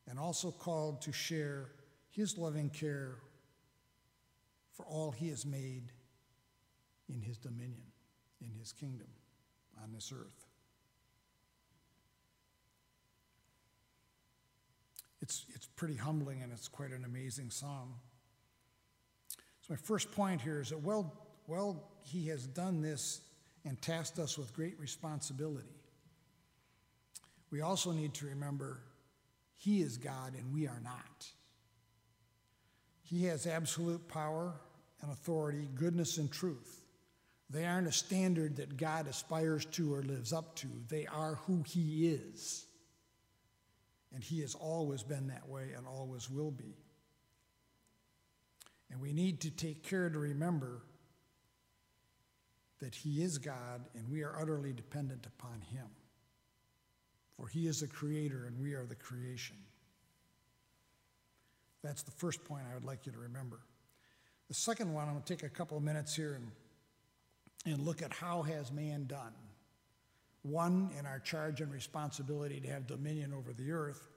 and 0.08 0.20
also 0.20 0.52
called 0.52 1.02
to 1.02 1.12
share 1.12 1.70
his 2.10 2.38
loving 2.38 2.70
care 2.70 3.16
for 4.74 4.86
all 4.86 5.12
he 5.12 5.30
has 5.30 5.46
made 5.46 5.92
in 7.14 7.22
his 7.22 7.38
dominion, 7.38 7.92
in 8.42 8.52
his 8.58 8.72
kingdom 8.72 9.08
on 9.84 9.92
this 9.94 10.12
earth. 10.16 10.50
it's, 15.30 15.46
it's 15.54 15.68
pretty 15.68 15.96
humbling 15.96 16.42
and 16.42 16.52
it's 16.52 16.68
quite 16.68 16.92
an 16.92 17.06
amazing 17.06 17.52
psalm. 17.52 17.94
So, 19.62 19.74
my 19.74 19.76
first 19.76 20.12
point 20.12 20.42
here 20.42 20.60
is 20.62 20.70
that, 20.70 20.82
well, 20.82 21.14
well, 21.50 21.84
he 22.04 22.28
has 22.28 22.46
done 22.46 22.82
this 22.82 23.22
and 23.66 23.82
tasked 23.82 24.20
us 24.20 24.38
with 24.38 24.54
great 24.54 24.80
responsibility. 24.80 25.68
We 27.52 27.62
also 27.62 27.92
need 27.92 28.14
to 28.16 28.28
remember 28.28 28.80
he 29.56 29.82
is 29.82 29.98
God 29.98 30.36
and 30.36 30.54
we 30.54 30.68
are 30.68 30.80
not. 30.84 31.28
He 33.02 33.26
has 33.26 33.48
absolute 33.48 34.08
power 34.08 34.54
and 35.02 35.12
authority, 35.12 35.68
goodness 35.76 36.18
and 36.18 36.32
truth. 36.32 36.82
They 37.50 37.66
aren't 37.66 37.88
a 37.88 37.92
standard 37.92 38.58
that 38.58 38.78
God 38.78 39.08
aspires 39.08 39.66
to 39.66 39.94
or 39.94 40.04
lives 40.04 40.32
up 40.32 40.56
to, 40.58 40.68
they 40.88 41.08
are 41.08 41.40
who 41.48 41.64
he 41.68 42.10
is. 42.10 42.66
And 44.14 44.24
He 44.24 44.42
has 44.42 44.56
always 44.56 45.04
been 45.04 45.28
that 45.28 45.48
way 45.48 45.72
and 45.78 45.88
always 45.88 46.30
will 46.30 46.52
be. 46.52 46.76
And 48.92 49.00
we 49.00 49.14
need 49.14 49.42
to 49.42 49.52
take 49.52 49.84
care 49.84 50.10
to 50.10 50.18
remember 50.18 50.82
that 52.80 52.96
He 52.96 53.22
is 53.22 53.38
God 53.38 53.86
and 53.94 54.10
we 54.10 54.24
are 54.24 54.40
utterly 54.40 54.74
dependent 54.74 55.26
upon 55.26 55.62
Him. 55.62 55.88
For 57.38 57.48
He 57.48 57.68
is 57.68 57.82
the 57.82 57.88
Creator 57.88 58.46
and 58.46 58.60
we 58.60 58.74
are 58.74 58.86
the 58.86 58.96
creation. 58.96 59.56
That's 61.84 62.04
the 62.04 62.12
first 62.12 62.44
point 62.44 62.64
I 62.70 62.74
would 62.74 62.86
like 62.86 63.06
you 63.06 63.12
to 63.12 63.20
remember. 63.20 63.60
The 64.48 64.54
second 64.54 64.94
one, 64.94 65.06
I'm 65.06 65.14
going 65.14 65.24
to 65.24 65.36
take 65.36 65.44
a 65.44 65.50
couple 65.50 65.78
of 65.78 65.84
minutes 65.84 66.16
here 66.16 66.34
and, 66.34 66.52
and 67.74 67.86
look 67.86 68.02
at 68.02 68.12
how 68.12 68.42
has 68.42 68.72
man 68.72 69.06
done. 69.06 69.34
One, 70.42 70.90
in 70.98 71.06
our 71.06 71.20
charge 71.20 71.62
and 71.62 71.72
responsibility 71.72 72.60
to 72.62 72.68
have 72.70 72.88
dominion 72.88 73.34
over 73.34 73.54
the 73.54 73.72
earth, 73.72 74.08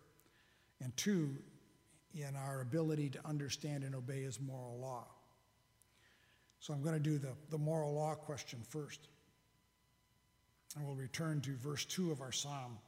and 0.81 0.97
two, 0.97 1.37
in 2.15 2.37
our 2.37 2.61
ability 2.61 3.11
to 3.11 3.27
understand 3.27 3.85
and 3.85 3.95
obey 3.95 4.23
his 4.23 4.41
moral 4.41 4.79
law. 4.79 5.07
So 6.63 6.73
I'm 6.73 6.81
going 6.81 6.95
to 6.95 7.01
do 7.01 7.19
the, 7.19 7.33
the 7.51 7.59
moral 7.59 7.93
law 7.93 8.15
question 8.15 8.61
first. 8.69 9.09
And 10.77 10.87
we'll 10.87 10.95
return 10.95 11.41
to 11.41 11.57
verse 11.57 11.85
2 11.85 12.13
of 12.13 12.21
our 12.21 12.31
psalm. 12.31 12.79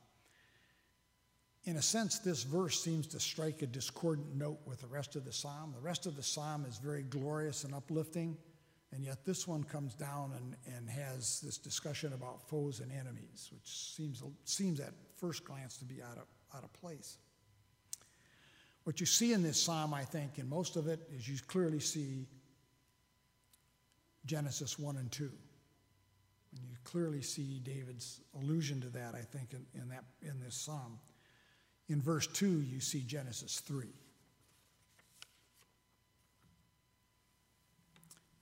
In 1.65 1.77
a 1.77 1.83
sense, 1.83 2.21
this 2.21 2.45
verse 2.45 2.81
seems 2.81 3.09
to 3.09 3.19
strike 3.19 3.63
a 3.63 3.67
discordant 3.67 4.37
note 4.37 4.61
with 4.65 4.81
the 4.81 4.87
rest 4.87 5.17
of 5.17 5.25
the 5.25 5.33
psalm. 5.33 5.73
The 5.75 5.81
rest 5.81 6.07
of 6.07 6.15
the 6.15 6.23
psalm 6.23 6.65
is 6.69 6.79
very 6.79 7.03
glorious 7.03 7.65
and 7.65 7.75
uplifting. 7.75 8.37
And 8.93 9.05
yet 9.05 9.25
this 9.25 9.49
one 9.49 9.65
comes 9.65 9.95
down 9.95 10.31
and, 10.37 10.77
and 10.77 10.89
has 10.89 11.41
this 11.41 11.59
discussion 11.59 12.13
about 12.13 12.49
foes 12.49 12.79
and 12.79 12.93
enemies, 12.93 13.51
which 13.53 13.67
seems, 13.67 14.23
seems 14.45 14.79
at 14.79 14.93
first 15.17 15.45
glance 15.45 15.79
to 15.79 15.85
be 15.85 16.01
out 16.01 16.17
of, 16.17 16.29
out 16.57 16.63
of 16.63 16.73
place. 16.75 17.19
What 18.85 19.01
you 19.01 19.07
see 19.07 19.33
in 19.33 19.43
this 19.43 19.61
psalm, 19.61 19.93
I 19.93 20.05
think, 20.05 20.39
in 20.39 20.49
most 20.49 20.77
of 20.77 20.87
it, 20.87 21.01
is 21.13 21.29
you 21.29 21.39
clearly 21.49 21.81
see 21.81 22.29
Genesis 24.27 24.79
1 24.79 24.97
and 24.97 25.11
2. 25.11 25.25
And 25.25 26.69
you 26.69 26.77
clearly 26.85 27.23
see 27.23 27.61
David's 27.61 28.21
allusion 28.39 28.81
to 28.83 28.89
that, 28.91 29.15
I 29.15 29.23
think, 29.23 29.53
in, 29.53 29.65
in, 29.81 29.89
that, 29.89 30.05
in 30.23 30.41
this 30.41 30.55
psalm. 30.55 30.99
In 31.89 32.01
verse 32.01 32.27
2, 32.29 32.63
you 32.63 32.81
see 32.81 33.03
Genesis 33.03 33.61
3. 33.61 33.89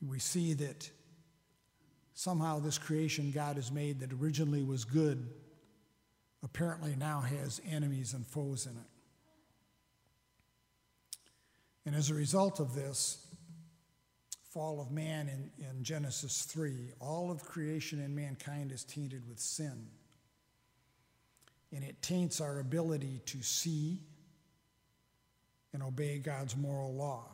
we 0.09 0.19
see 0.19 0.55
that 0.55 0.91
somehow 2.15 2.59
this 2.59 2.79
creation 2.79 3.31
God 3.31 3.57
has 3.57 3.71
made 3.71 4.01
that 4.01 4.13
originally 4.13 4.63
was 4.63 4.85
good 4.85 5.29
apparently 6.43 6.97
now 6.97 7.21
has 7.21 7.61
enemies 7.71 8.15
and 8.15 8.27
foes 8.27 8.67
in 8.67 8.73
it. 8.73 8.89
And 11.87 11.95
as 11.95 12.11
a 12.11 12.15
result 12.15 12.59
of 12.59 12.75
this 12.75 13.22
fall 14.53 14.81
of 14.81 14.91
man 14.91 15.29
in, 15.29 15.51
in 15.71 15.83
Genesis 15.83 16.43
3, 16.43 16.93
all 17.01 17.31
of 17.31 17.43
creation 17.43 18.01
and 18.01 18.15
mankind 18.15 18.71
is 18.71 18.85
tainted 18.85 19.27
with 19.27 19.39
sin. 19.39 19.87
And 21.75 21.83
it 21.83 22.03
taints 22.03 22.41
our 22.41 22.59
ability 22.61 23.23
to 23.27 23.43
see 23.43 23.99
and 25.73 25.83
obey 25.83 26.19
God's 26.19 26.55
moral 26.55 26.95
law. 26.95 27.25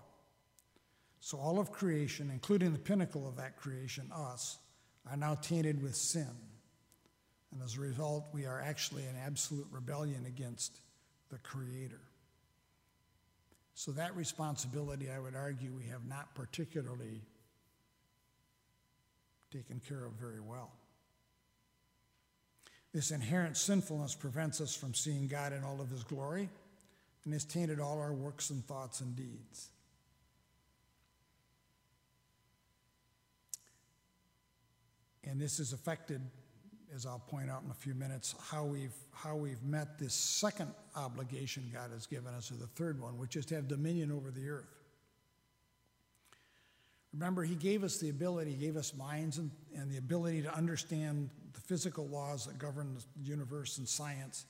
So 1.20 1.38
all 1.38 1.58
of 1.58 1.72
creation, 1.72 2.30
including 2.32 2.72
the 2.72 2.78
pinnacle 2.78 3.26
of 3.26 3.37
that 3.37 3.56
creation, 3.56 4.10
us, 4.14 4.58
are 5.10 5.16
now 5.16 5.34
tainted 5.34 5.82
with 5.82 5.96
sin. 5.96 6.30
And 7.52 7.62
as 7.62 7.76
a 7.76 7.80
result, 7.80 8.26
we 8.32 8.46
are 8.46 8.60
actually 8.60 9.02
in 9.02 9.16
absolute 9.16 9.66
rebellion 9.72 10.25
against 10.26 10.78
the 11.30 11.38
Creator. 11.38 12.00
So 13.78 13.92
that 13.92 14.16
responsibility, 14.16 15.08
I 15.08 15.20
would 15.20 15.37
argue, 15.37 15.70
we 15.70 15.85
have 15.85 16.04
not 16.04 16.35
particularly 16.35 17.23
taken 19.52 19.80
care 19.88 20.04
of 20.04 20.14
very 20.14 20.40
well. 20.40 20.73
This 22.92 23.12
inherent 23.12 23.56
sinfulness 23.56 24.16
prevents 24.16 24.61
us 24.61 24.75
from 24.75 24.94
seeing 24.94 25.28
God 25.28 25.52
in 25.52 25.62
all 25.62 25.80
of 25.80 25.90
his 25.90 26.02
glory 26.02 26.49
and 27.25 27.32
has 27.32 27.44
tainted 27.44 27.78
all 27.78 28.00
our 28.00 28.12
works 28.12 28.50
and 28.50 28.66
thoughts 28.66 29.00
and 29.00 29.14
deeds. 29.14 29.68
and 35.28 35.40
this 35.40 35.58
has 35.58 35.73
affected, 35.73 36.23
as 36.95 37.07
I'll 37.07 37.23
point 37.28 37.50
out 37.50 37.62
in 37.64 37.71
a 37.71 37.75
few 37.75 37.95
minutes, 37.95 38.35
how 38.50 38.64
we've, 38.64 38.95
how 39.12 39.37
we've 39.37 39.62
met 39.62 39.99
this 39.99 40.14
second 40.14 40.73
obligation 40.97 41.71
God 41.73 41.90
has 41.92 42.07
given 42.07 42.35
us, 42.35 42.50
or 42.50 42.54
the 42.54 42.66
third 42.66 43.00
one, 43.00 43.18
which 43.18 43.37
is 43.37 43.47
to 43.47 43.54
have 43.54 43.68
dominion 43.68 44.11
over 44.11 44.30
the 44.30 44.49
earth. 44.49 44.75
Remember, 47.12 47.42
He 47.42 47.54
gave 47.54 47.85
us 47.85 47.99
the 47.99 48.11
ability, 48.11 48.52
He 48.52 48.57
gave 48.57 48.76
us 48.76 48.95
minds 48.95 49.38
and, 49.38 49.50
and 49.76 49.90
the 49.90 49.99
ability 49.99 50.42
to 50.42 50.54
understand 50.54 51.30
the 51.54 51.61
physical 51.61 52.07
laws 52.07 52.47
that 52.47 52.59
govern 52.59 52.95
the 52.95 53.23
universe 53.23 53.78
and 53.78 53.88
science 53.88 54.47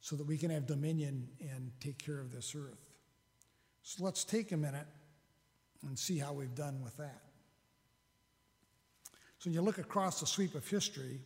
so 0.00 0.16
that 0.16 0.26
we 0.26 0.38
can 0.38 0.50
have 0.50 0.66
dominion 0.66 1.28
and 1.40 1.70
take 1.80 1.98
care 1.98 2.20
of 2.20 2.32
this 2.32 2.54
earth. 2.56 2.78
So 3.82 4.04
let's 4.04 4.24
take 4.24 4.52
a 4.52 4.56
minute 4.56 4.86
and 5.86 5.98
see 5.98 6.18
how 6.18 6.32
we've 6.32 6.54
done 6.54 6.82
with 6.82 6.96
that. 6.98 7.22
So 9.38 9.48
when 9.48 9.54
you 9.54 9.62
look 9.62 9.78
across 9.78 10.20
the 10.20 10.26
sweep 10.26 10.54
of 10.54 10.66
history, 10.66 11.20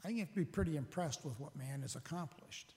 I 0.00 0.06
think 0.06 0.18
you 0.18 0.24
have 0.24 0.30
to 0.30 0.36
be 0.36 0.44
pretty 0.44 0.76
impressed 0.76 1.24
with 1.24 1.38
what 1.38 1.56
man 1.56 1.82
has 1.82 1.96
accomplished. 1.96 2.74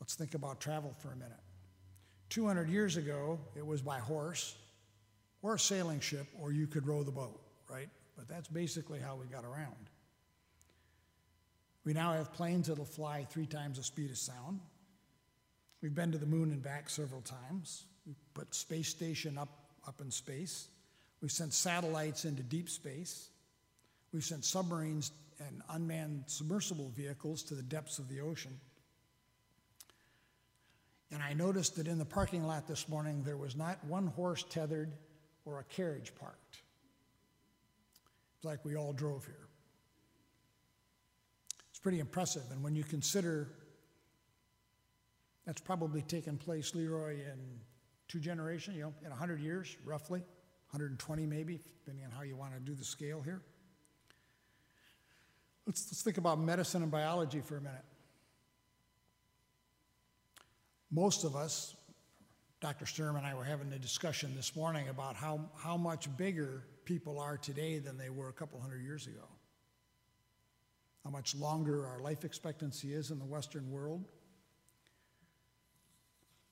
Let's 0.00 0.14
think 0.14 0.34
about 0.34 0.60
travel 0.60 0.94
for 0.98 1.12
a 1.12 1.16
minute. 1.16 1.40
200 2.28 2.68
years 2.68 2.96
ago, 2.96 3.38
it 3.56 3.66
was 3.66 3.80
by 3.80 3.98
horse 3.98 4.56
or 5.42 5.54
a 5.54 5.58
sailing 5.58 6.00
ship, 6.00 6.26
or 6.40 6.52
you 6.52 6.66
could 6.66 6.86
row 6.86 7.02
the 7.02 7.10
boat, 7.10 7.40
right? 7.68 7.88
But 8.16 8.28
that's 8.28 8.48
basically 8.48 8.98
how 8.98 9.16
we 9.16 9.26
got 9.26 9.44
around. 9.44 9.90
We 11.84 11.92
now 11.92 12.12
have 12.12 12.32
planes 12.32 12.68
that'll 12.68 12.86
fly 12.86 13.26
three 13.28 13.46
times 13.46 13.76
the 13.76 13.84
speed 13.84 14.10
of 14.10 14.16
sound. 14.16 14.60
We've 15.82 15.94
been 15.94 16.12
to 16.12 16.18
the 16.18 16.26
moon 16.26 16.50
and 16.50 16.62
back 16.62 16.88
several 16.88 17.20
times. 17.20 17.84
We 18.06 18.14
put 18.32 18.54
space 18.54 18.88
station 18.88 19.36
up, 19.36 19.63
up 19.86 20.00
in 20.00 20.10
space. 20.10 20.68
We've 21.20 21.32
sent 21.32 21.52
satellites 21.52 22.24
into 22.24 22.42
deep 22.42 22.68
space. 22.68 23.28
We've 24.12 24.24
sent 24.24 24.44
submarines 24.44 25.12
and 25.38 25.62
unmanned 25.70 26.24
submersible 26.26 26.90
vehicles 26.94 27.42
to 27.44 27.54
the 27.54 27.62
depths 27.62 27.98
of 27.98 28.08
the 28.08 28.20
ocean. 28.20 28.58
And 31.10 31.22
I 31.22 31.32
noticed 31.32 31.76
that 31.76 31.86
in 31.86 31.98
the 31.98 32.04
parking 32.04 32.46
lot 32.46 32.66
this 32.66 32.88
morning, 32.88 33.22
there 33.24 33.36
was 33.36 33.56
not 33.56 33.82
one 33.84 34.08
horse 34.08 34.44
tethered 34.48 34.92
or 35.44 35.60
a 35.60 35.64
carriage 35.64 36.12
parked. 36.18 36.62
It's 38.36 38.44
like 38.44 38.64
we 38.64 38.76
all 38.76 38.92
drove 38.92 39.24
here. 39.24 39.48
It's 41.70 41.78
pretty 41.78 42.00
impressive. 42.00 42.44
And 42.50 42.62
when 42.62 42.74
you 42.74 42.84
consider 42.84 43.48
that's 45.46 45.60
probably 45.60 46.02
taken 46.02 46.38
place, 46.38 46.74
Leroy, 46.74 47.14
in 47.14 47.38
two 48.14 48.20
generations, 48.20 48.76
you 48.76 48.82
know, 48.84 48.94
in 49.02 49.10
100 49.10 49.40
years, 49.40 49.76
roughly, 49.84 50.20
120 50.70 51.26
maybe, 51.26 51.60
depending 51.80 52.04
on 52.04 52.12
how 52.12 52.22
you 52.22 52.36
want 52.36 52.54
to 52.54 52.60
do 52.60 52.72
the 52.72 52.84
scale 52.84 53.20
here. 53.20 53.42
Let's, 55.66 55.88
let's 55.88 56.02
think 56.02 56.16
about 56.16 56.38
medicine 56.38 56.82
and 56.82 56.92
biology 56.92 57.40
for 57.40 57.56
a 57.56 57.60
minute. 57.60 57.82
Most 60.92 61.24
of 61.24 61.34
us, 61.34 61.74
Dr. 62.60 62.86
Sturm 62.86 63.16
and 63.16 63.26
I 63.26 63.34
were 63.34 63.42
having 63.42 63.72
a 63.72 63.80
discussion 63.80 64.32
this 64.36 64.54
morning 64.54 64.88
about 64.88 65.16
how, 65.16 65.50
how 65.56 65.76
much 65.76 66.06
bigger 66.16 66.62
people 66.84 67.18
are 67.18 67.36
today 67.36 67.80
than 67.80 67.98
they 67.98 68.10
were 68.10 68.28
a 68.28 68.32
couple 68.32 68.60
hundred 68.60 68.84
years 68.84 69.08
ago. 69.08 69.26
How 71.02 71.10
much 71.10 71.34
longer 71.34 71.84
our 71.84 71.98
life 71.98 72.24
expectancy 72.24 72.94
is 72.94 73.10
in 73.10 73.18
the 73.18 73.24
Western 73.24 73.72
world. 73.72 74.04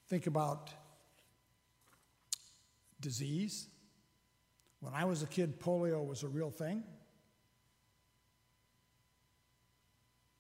Think 0.09 0.27
about 0.27 0.73
disease. 3.03 3.69
When 4.81 4.95
I 4.95 5.05
was 5.05 5.23
a 5.23 5.27
kid, 5.27 5.61
polio 5.61 6.07
was 6.07 6.23
a 6.23 6.29
real 6.29 6.51
thing. 6.51 6.83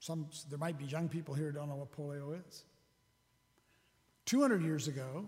Some, 0.00 0.26
there 0.48 0.58
might 0.58 0.78
be 0.78 0.86
young 0.86 1.08
people 1.08 1.34
here 1.34 1.46
who 1.46 1.52
don't 1.52 1.68
know 1.68 1.76
what 1.76 1.92
polio 1.92 2.36
is. 2.48 2.64
200 4.26 4.62
years 4.62 4.88
ago, 4.88 5.26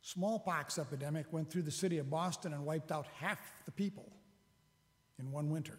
smallpox 0.00 0.78
epidemic 0.78 1.32
went 1.32 1.50
through 1.50 1.62
the 1.62 1.70
city 1.70 1.98
of 1.98 2.10
Boston 2.10 2.52
and 2.52 2.64
wiped 2.64 2.90
out 2.90 3.06
half 3.20 3.38
the 3.64 3.70
people 3.70 4.10
in 5.20 5.30
one 5.30 5.50
winter. 5.50 5.78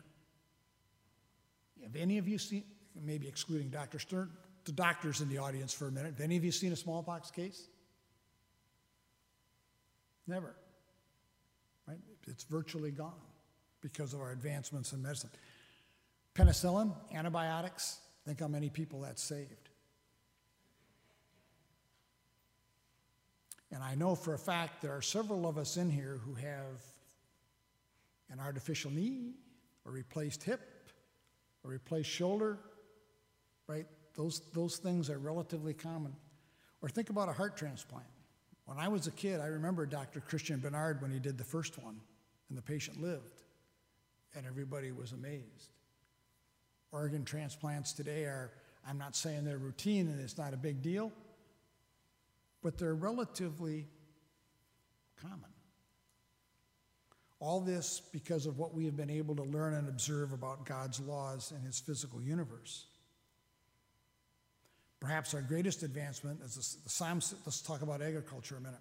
Have 1.84 1.98
any 1.98 2.18
of 2.18 2.28
you 2.28 2.38
seen, 2.38 2.64
maybe 2.96 3.28
excluding 3.28 3.70
Dr. 3.70 4.00
Stern, 4.00 4.32
the 4.64 4.72
doctors 4.72 5.20
in 5.20 5.28
the 5.28 5.40
audience 5.40 5.74
for 5.74 5.88
a 5.88 5.92
minute, 5.92 6.14
have 6.14 6.22
any 6.22 6.38
of 6.38 6.46
you 6.46 6.52
seen 6.52 6.72
a 6.72 6.78
smallpox 6.78 7.30
case? 7.30 7.68
Never. 10.28 10.56
It's 12.28 12.44
virtually 12.44 12.92
gone 12.92 13.14
because 13.82 14.14
of 14.14 14.22
our 14.22 14.32
advancements 14.32 14.94
in 14.94 15.02
medicine. 15.02 15.30
Penicillin, 16.36 16.94
antibiotics, 17.14 18.00
think 18.26 18.40
how 18.40 18.48
many 18.48 18.70
people 18.70 19.02
that 19.02 19.20
saved. 19.20 19.70
And 23.72 23.84
I 23.84 23.96
know 23.96 24.16
for 24.16 24.34
a 24.34 24.40
fact 24.40 24.82
there 24.82 24.96
are 24.96 25.02
several 25.02 25.48
of 25.48 25.58
us 25.58 25.78
in 25.78 25.90
here 25.90 26.20
who 26.24 26.36
have 26.36 26.82
an 28.30 28.40
artificial 28.40 28.92
knee, 28.92 29.34
a 29.86 29.92
replaced 29.92 30.44
hip, 30.44 30.62
a 31.66 31.68
replaced 31.68 32.10
shoulder, 32.10 32.60
right? 33.68 33.86
Those, 34.16 34.42
those 34.54 34.78
things 34.78 35.10
are 35.10 35.18
relatively 35.18 35.74
common. 35.74 36.14
Or 36.82 36.90
think 36.90 37.10
about 37.10 37.30
a 37.30 37.34
heart 37.34 37.58
transplant. 37.58 38.06
When 38.66 38.78
I 38.78 38.88
was 38.88 39.08
a 39.08 39.12
kid, 39.12 39.40
I 39.40 39.48
remember 39.48 39.86
Dr. 39.86 40.22
Christian 40.22 40.60
Barnard 40.60 41.02
when 41.02 41.12
he 41.12 41.20
did 41.20 41.38
the 41.38 41.44
first 41.44 41.82
one, 41.82 42.00
and 42.50 42.58
the 42.58 42.62
patient 42.62 43.02
lived, 43.02 43.44
and 44.36 44.46
everybody 44.46 44.92
was 44.92 45.12
amazed. 45.12 45.72
Organ 46.92 47.26
transplants 47.26 47.94
today 47.94 48.26
are, 48.26 48.52
I'm 48.88 48.98
not 48.98 49.16
saying 49.16 49.46
they're 49.46 49.58
routine 49.58 50.08
and 50.08 50.20
it's 50.22 50.38
not 50.38 50.54
a 50.54 50.58
big 50.58 50.82
deal, 50.82 51.12
but 52.62 52.78
they're 52.78 52.94
relatively 52.94 53.88
common. 55.20 55.50
All 57.40 57.60
this 57.60 58.02
because 58.12 58.46
of 58.46 58.58
what 58.60 58.74
we 58.74 58.86
have 58.86 58.96
been 58.96 59.10
able 59.10 59.36
to 59.36 59.44
learn 59.44 59.74
and 59.74 59.90
observe 59.90 60.32
about 60.32 60.66
God's 60.66 61.00
laws 61.00 61.52
and 61.54 61.66
his 61.66 61.80
physical 61.80 62.22
universe. 62.22 62.86
Perhaps 65.00 65.34
our 65.34 65.42
greatest 65.42 65.84
advancement 65.84 66.40
is 66.42 66.78
the 66.84 66.90
Psalms. 66.90 67.36
Let's 67.46 67.62
talk 67.62 67.82
about 67.82 68.02
agriculture 68.02 68.56
a 68.56 68.62
minute. 68.62 68.80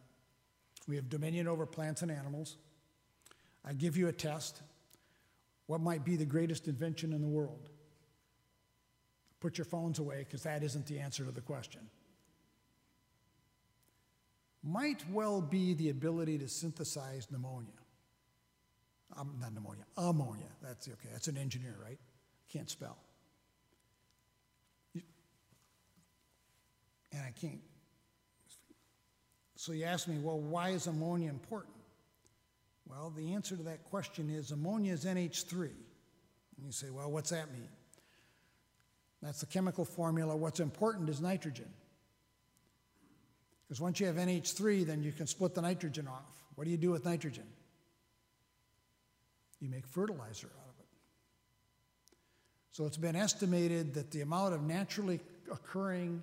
We 0.86 0.94
have 0.96 1.08
dominion 1.08 1.48
over 1.48 1.66
plants 1.66 2.02
and 2.02 2.10
animals. 2.10 2.56
I 3.64 3.72
give 3.72 3.96
you 3.96 4.08
a 4.08 4.12
test. 4.12 4.62
What 5.66 5.80
might 5.80 6.04
be 6.04 6.16
the 6.16 6.24
greatest 6.24 6.68
invention 6.68 7.12
in 7.12 7.20
the 7.20 7.28
world? 7.28 7.68
Put 9.40 9.58
your 9.58 9.64
phones 9.64 9.98
away 9.98 10.18
because 10.18 10.42
that 10.42 10.62
isn't 10.62 10.86
the 10.86 10.98
answer 10.98 11.24
to 11.24 11.30
the 11.30 11.40
question 11.40 11.80
might 14.62 15.02
well 15.10 15.40
be 15.40 15.74
the 15.74 15.90
ability 15.90 16.38
to 16.38 16.48
synthesize 16.48 17.28
pneumonia. 17.30 17.72
Um, 19.16 19.36
not 19.40 19.52
pneumonia, 19.52 19.84
ammonia. 19.96 20.46
That's 20.62 20.88
okay. 20.88 21.08
That's 21.12 21.28
an 21.28 21.36
engineer, 21.36 21.76
right? 21.82 21.98
Can't 22.50 22.70
spell. 22.70 22.96
And 27.14 27.20
I 27.26 27.32
can't. 27.38 27.60
So 29.56 29.72
you 29.72 29.84
ask 29.84 30.08
me, 30.08 30.18
well, 30.18 30.40
why 30.40 30.70
is 30.70 30.86
ammonia 30.86 31.28
important? 31.28 31.76
Well, 33.02 33.10
the 33.10 33.34
answer 33.34 33.56
to 33.56 33.64
that 33.64 33.82
question 33.82 34.30
is 34.30 34.52
ammonia 34.52 34.92
is 34.92 35.04
NH3. 35.04 35.54
And 35.62 36.64
you 36.64 36.70
say, 36.70 36.88
well, 36.88 37.10
what's 37.10 37.30
that 37.30 37.52
mean? 37.52 37.68
That's 39.20 39.40
the 39.40 39.46
chemical 39.46 39.84
formula. 39.84 40.36
What's 40.36 40.60
important 40.60 41.08
is 41.08 41.20
nitrogen. 41.20 41.68
Because 43.66 43.80
once 43.80 43.98
you 43.98 44.06
have 44.06 44.14
NH3, 44.14 44.86
then 44.86 45.02
you 45.02 45.10
can 45.10 45.26
split 45.26 45.52
the 45.52 45.62
nitrogen 45.62 46.06
off. 46.06 46.30
What 46.54 46.62
do 46.62 46.70
you 46.70 46.76
do 46.76 46.92
with 46.92 47.04
nitrogen? 47.04 47.42
You 49.58 49.68
make 49.68 49.84
fertilizer 49.84 50.46
out 50.46 50.68
of 50.68 50.78
it. 50.78 50.86
So 52.70 52.86
it's 52.86 52.98
been 52.98 53.16
estimated 53.16 53.94
that 53.94 54.12
the 54.12 54.20
amount 54.20 54.54
of 54.54 54.62
naturally 54.62 55.18
occurring 55.50 56.22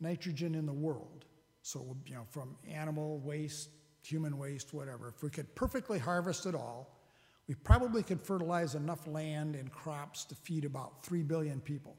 nitrogen 0.00 0.56
in 0.56 0.66
the 0.66 0.72
world, 0.72 1.24
so 1.62 1.96
you 2.04 2.16
know, 2.16 2.24
from 2.30 2.56
animal 2.68 3.20
waste, 3.20 3.68
human 4.08 4.38
waste, 4.38 4.72
whatever, 4.72 5.08
if 5.08 5.22
we 5.22 5.30
could 5.30 5.54
perfectly 5.54 5.98
harvest 5.98 6.46
it 6.46 6.54
all, 6.54 6.98
we 7.46 7.54
probably 7.54 8.02
could 8.02 8.20
fertilize 8.20 8.74
enough 8.74 9.06
land 9.06 9.54
and 9.54 9.70
crops 9.72 10.24
to 10.26 10.34
feed 10.34 10.64
about 10.64 11.04
3 11.04 11.22
billion 11.22 11.60
people. 11.60 11.96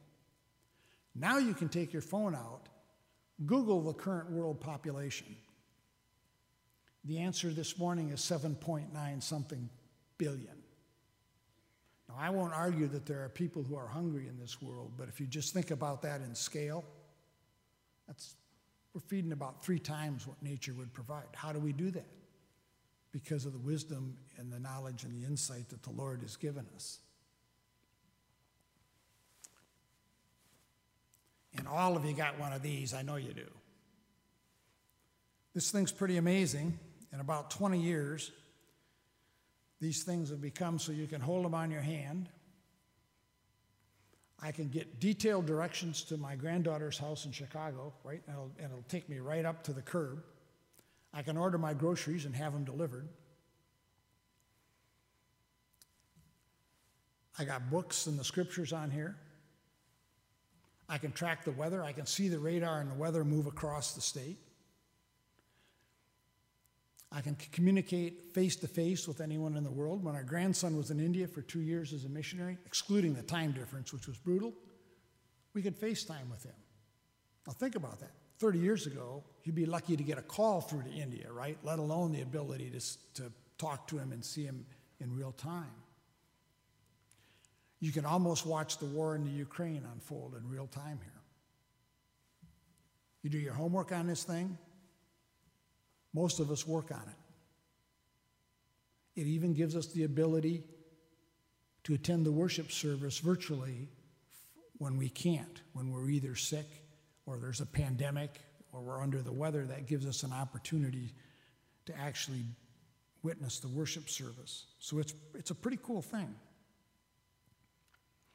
Now 1.15 1.37
you 1.37 1.53
can 1.53 1.69
take 1.69 1.91
your 1.91 2.01
phone 2.01 2.35
out 2.35 2.69
Google 3.45 3.81
the 3.81 3.93
current 3.93 4.29
world 4.31 4.59
population. 4.59 5.35
The 7.05 7.19
answer 7.19 7.49
this 7.49 7.77
morning 7.79 8.09
is 8.09 8.19
7.9 8.19 9.23
something 9.23 9.69
billion. 10.17 10.57
Now, 12.09 12.15
I 12.17 12.29
won't 12.31 12.53
argue 12.53 12.87
that 12.87 13.05
there 13.05 13.23
are 13.23 13.29
people 13.29 13.63
who 13.63 13.75
are 13.75 13.87
hungry 13.87 14.27
in 14.27 14.37
this 14.37 14.61
world, 14.61 14.93
but 14.97 15.07
if 15.07 15.19
you 15.19 15.27
just 15.27 15.53
think 15.53 15.71
about 15.71 16.01
that 16.01 16.21
in 16.21 16.35
scale, 16.35 16.83
that's, 18.07 18.35
we're 18.93 19.01
feeding 19.01 19.31
about 19.31 19.63
three 19.63 19.79
times 19.79 20.25
what 20.27 20.41
nature 20.41 20.73
would 20.73 20.93
provide. 20.93 21.27
How 21.33 21.51
do 21.51 21.59
we 21.59 21.73
do 21.73 21.91
that? 21.91 22.07
because 23.11 23.45
of 23.45 23.53
the 23.53 23.59
wisdom 23.59 24.17
and 24.37 24.51
the 24.51 24.59
knowledge 24.59 25.03
and 25.03 25.13
the 25.13 25.25
insight 25.25 25.69
that 25.69 25.83
the 25.83 25.91
Lord 25.91 26.21
has 26.21 26.35
given 26.35 26.65
us. 26.75 26.99
And 31.57 31.67
all 31.67 31.97
of 31.97 32.05
you 32.05 32.13
got 32.13 32.39
one 32.39 32.53
of 32.53 32.61
these, 32.61 32.93
I 32.93 33.01
know 33.01 33.15
you 33.15 33.33
do. 33.33 33.47
This 35.55 35.71
thing's 35.71 35.91
pretty 35.91 36.17
amazing. 36.17 36.77
In 37.11 37.19
about 37.19 37.49
20 37.49 37.79
years, 37.81 38.31
these 39.81 40.03
things 40.03 40.29
have 40.29 40.41
become 40.41 40.77
so 40.77 40.91
you 40.91 41.07
can 41.07 41.21
hold 41.21 41.43
them 41.43 41.55
on 41.55 41.71
your 41.71 41.81
hand. 41.81 42.29
I 44.41 44.51
can 44.51 44.69
get 44.69 44.99
detailed 44.99 45.45
directions 45.45 46.03
to 46.03 46.17
my 46.17 46.35
granddaughter's 46.35 46.97
house 46.97 47.25
in 47.25 47.31
Chicago, 47.31 47.93
right? 48.03 48.21
And 48.27 48.35
it'll, 48.35 48.51
and 48.57 48.71
it'll 48.71 48.85
take 48.87 49.09
me 49.09 49.19
right 49.19 49.43
up 49.45 49.63
to 49.63 49.73
the 49.73 49.81
curb. 49.81 50.23
I 51.13 51.23
can 51.23 51.35
order 51.35 51.57
my 51.57 51.73
groceries 51.73 52.25
and 52.25 52.35
have 52.35 52.53
them 52.53 52.63
delivered. 52.63 53.09
I 57.37 57.45
got 57.45 57.69
books 57.69 58.07
and 58.07 58.17
the 58.17 58.23
scriptures 58.23 58.73
on 58.73 58.91
here. 58.91 59.17
I 60.87 60.97
can 60.97 61.11
track 61.11 61.43
the 61.43 61.51
weather. 61.51 61.83
I 61.83 61.91
can 61.91 62.05
see 62.05 62.27
the 62.27 62.39
radar 62.39 62.79
and 62.79 62.89
the 62.89 62.95
weather 62.95 63.23
move 63.23 63.45
across 63.45 63.93
the 63.93 64.01
state. 64.01 64.37
I 67.11 67.21
can 67.21 67.35
communicate 67.51 68.33
face 68.33 68.55
to 68.57 68.67
face 68.67 69.07
with 69.07 69.19
anyone 69.19 69.57
in 69.57 69.63
the 69.63 69.71
world. 69.71 70.03
When 70.03 70.15
our 70.15 70.23
grandson 70.23 70.77
was 70.77 70.91
in 70.91 70.99
India 70.99 71.27
for 71.27 71.41
two 71.41 71.61
years 71.61 71.91
as 71.91 72.05
a 72.05 72.09
missionary, 72.09 72.57
excluding 72.65 73.15
the 73.15 73.23
time 73.23 73.51
difference, 73.51 73.91
which 73.91 74.07
was 74.07 74.17
brutal, 74.17 74.53
we 75.53 75.63
could 75.63 75.79
FaceTime 75.79 76.29
with 76.29 76.43
him. 76.43 76.53
Now, 77.47 77.53
think 77.53 77.75
about 77.75 77.99
that. 78.01 78.11
30 78.37 78.59
years 78.59 78.85
ago, 78.85 79.23
you'd 79.43 79.55
be 79.55 79.65
lucky 79.65 79.97
to 79.97 80.03
get 80.03 80.17
a 80.19 80.21
call 80.21 80.61
through 80.61 80.83
to 80.83 80.91
India, 80.91 81.31
right? 81.31 81.57
Let 81.63 81.79
alone 81.79 82.11
the 82.11 82.21
ability 82.21 82.69
to, 82.71 83.23
to 83.23 83.31
talk 83.57 83.87
to 83.87 83.97
him 83.97 84.11
and 84.11 84.23
see 84.23 84.43
him 84.43 84.65
in 84.99 85.15
real 85.15 85.31
time. 85.31 85.73
You 87.79 87.91
can 87.91 88.05
almost 88.05 88.45
watch 88.45 88.77
the 88.77 88.85
war 88.85 89.15
in 89.15 89.23
the 89.23 89.31
Ukraine 89.31 89.83
unfold 89.93 90.35
in 90.35 90.47
real 90.47 90.67
time 90.67 90.99
here. 91.01 91.13
You 93.23 93.29
do 93.29 93.37
your 93.37 93.53
homework 93.53 93.91
on 93.91 94.07
this 94.07 94.23
thing, 94.23 94.57
most 96.13 96.39
of 96.39 96.51
us 96.51 96.67
work 96.67 96.91
on 96.91 97.01
it. 97.01 97.19
It 99.21 99.27
even 99.27 99.53
gives 99.53 99.75
us 99.75 99.87
the 99.87 100.03
ability 100.03 100.63
to 101.83 101.93
attend 101.93 102.25
the 102.25 102.31
worship 102.31 102.71
service 102.71 103.19
virtually 103.19 103.87
when 104.77 104.97
we 104.97 105.09
can't, 105.09 105.61
when 105.73 105.91
we're 105.91 106.09
either 106.09 106.35
sick 106.35 106.67
or 107.25 107.37
there's 107.37 107.61
a 107.61 107.65
pandemic 107.65 108.39
or 108.71 108.81
we're 108.81 109.01
under 109.01 109.21
the 109.21 109.31
weather. 109.31 109.65
That 109.65 109.87
gives 109.87 110.05
us 110.05 110.23
an 110.23 110.31
opportunity 110.31 111.13
to 111.85 111.97
actually 111.97 112.43
witness 113.23 113.59
the 113.59 113.67
worship 113.67 114.09
service. 114.09 114.65
So 114.79 114.99
it's, 114.99 115.13
it's 115.33 115.51
a 115.51 115.55
pretty 115.55 115.79
cool 115.83 116.01
thing. 116.01 116.33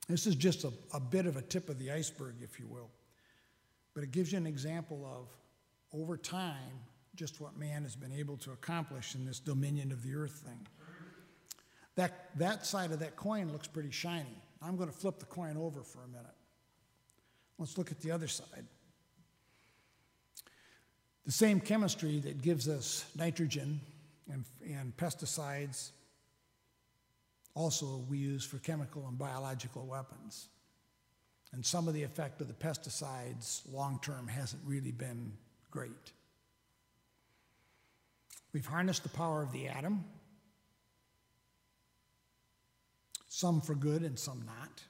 This 0.09 0.27
is 0.27 0.35
just 0.35 0.65
a, 0.65 0.73
a 0.93 1.01
bit 1.01 1.27
of 1.27 1.37
a 1.37 1.43
tip 1.43 1.71
of 1.71 1.79
the 1.79 1.91
iceberg, 1.91 2.35
if 2.43 2.61
you 2.61 2.67
will. 2.67 2.91
But 3.95 4.05
it 4.05 4.11
gives 4.11 4.33
you 4.33 4.39
an 4.39 4.47
example 4.47 5.07
of, 5.07 5.29
over 5.99 6.17
time, 6.17 6.81
just 7.14 7.40
what 7.40 7.57
man 7.57 7.83
has 7.83 7.96
been 7.96 8.12
able 8.12 8.37
to 8.38 8.53
accomplish 8.53 9.14
in 9.14 9.24
this 9.24 9.38
dominion 9.38 9.92
of 9.92 10.03
the 10.03 10.14
earth 10.14 10.42
thing. 10.46 10.66
That, 11.96 12.31
that 12.38 12.66
side 12.66 12.90
of 12.90 12.98
that 13.00 13.16
coin 13.16 13.53
looks 13.53 13.68
pretty 13.68 13.90
shiny. 13.90 14.42
I'm 14.61 14.77
going 14.77 14.88
to 14.88 14.94
flip 14.94 15.18
the 15.18 15.27
coin 15.27 15.57
over 15.57 15.83
for 15.83 16.03
a 16.03 16.09
minute. 16.09 16.27
Let's 17.59 17.79
look 17.79 17.90
at 17.90 18.00
the 18.00 18.11
other 18.11 18.27
side. 18.27 18.66
The 21.24 21.33
same 21.33 21.61
chemistry 21.61 22.18
that 22.20 22.42
gives 22.42 22.68
us 22.68 23.05
nitrogen 23.16 23.81
and, 24.31 24.44
and 24.66 24.96
pesticides 24.96 25.92
also 27.55 28.05
we 28.09 28.18
use 28.18 28.44
for 28.44 28.59
chemical 28.59 29.07
and 29.07 29.16
biological 29.16 29.87
weapons. 29.87 30.48
And 31.53 31.64
some 31.64 31.87
of 31.87 31.94
the 31.94 32.03
effect 32.03 32.40
of 32.40 32.48
the 32.48 32.55
pesticides 32.55 33.61
long 33.72 34.00
term 34.03 34.27
hasn't 34.27 34.62
really 34.66 34.90
been 34.90 35.33
great. 35.70 36.12
We've 38.55 38.64
harnessed 38.64 39.03
the 39.03 39.09
power 39.09 39.43
of 39.43 39.51
the 39.51 39.67
atom, 39.67 40.05
some 43.29 43.61
for 43.61 43.75
good 43.75 44.03
and 44.03 44.17
some 44.17 44.45
not. 44.47 44.81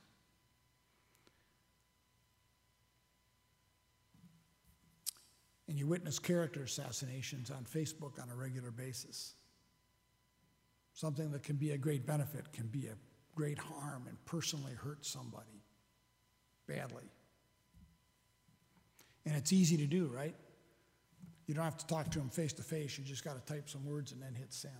And 5.66 5.78
you 5.78 5.86
witness 5.86 6.18
character 6.18 6.64
assassinations 6.64 7.50
on 7.50 7.64
Facebook 7.64 8.22
on 8.22 8.28
a 8.30 8.36
regular 8.36 8.70
basis. 8.70 9.32
Something 10.92 11.32
that 11.32 11.42
can 11.42 11.56
be 11.56 11.70
a 11.70 11.78
great 11.78 12.06
benefit 12.06 12.52
can 12.52 12.66
be 12.66 12.88
a 12.88 12.96
great 13.34 13.58
harm 13.58 14.04
and 14.06 14.22
personally 14.26 14.74
hurt 14.74 15.06
somebody 15.06 15.64
badly. 16.68 17.10
And 19.24 19.34
it's 19.34 19.54
easy 19.54 19.78
to 19.78 19.86
do, 19.86 20.06
right? 20.14 20.34
You 21.46 21.54
don't 21.54 21.64
have 21.64 21.76
to 21.78 21.86
talk 21.86 22.10
to 22.12 22.18
them 22.18 22.30
face 22.30 22.52
to 22.54 22.62
face. 22.62 22.98
You 22.98 23.04
just 23.04 23.24
got 23.24 23.34
to 23.34 23.52
type 23.52 23.68
some 23.68 23.84
words 23.84 24.12
and 24.12 24.22
then 24.22 24.34
hit 24.34 24.52
send. 24.52 24.74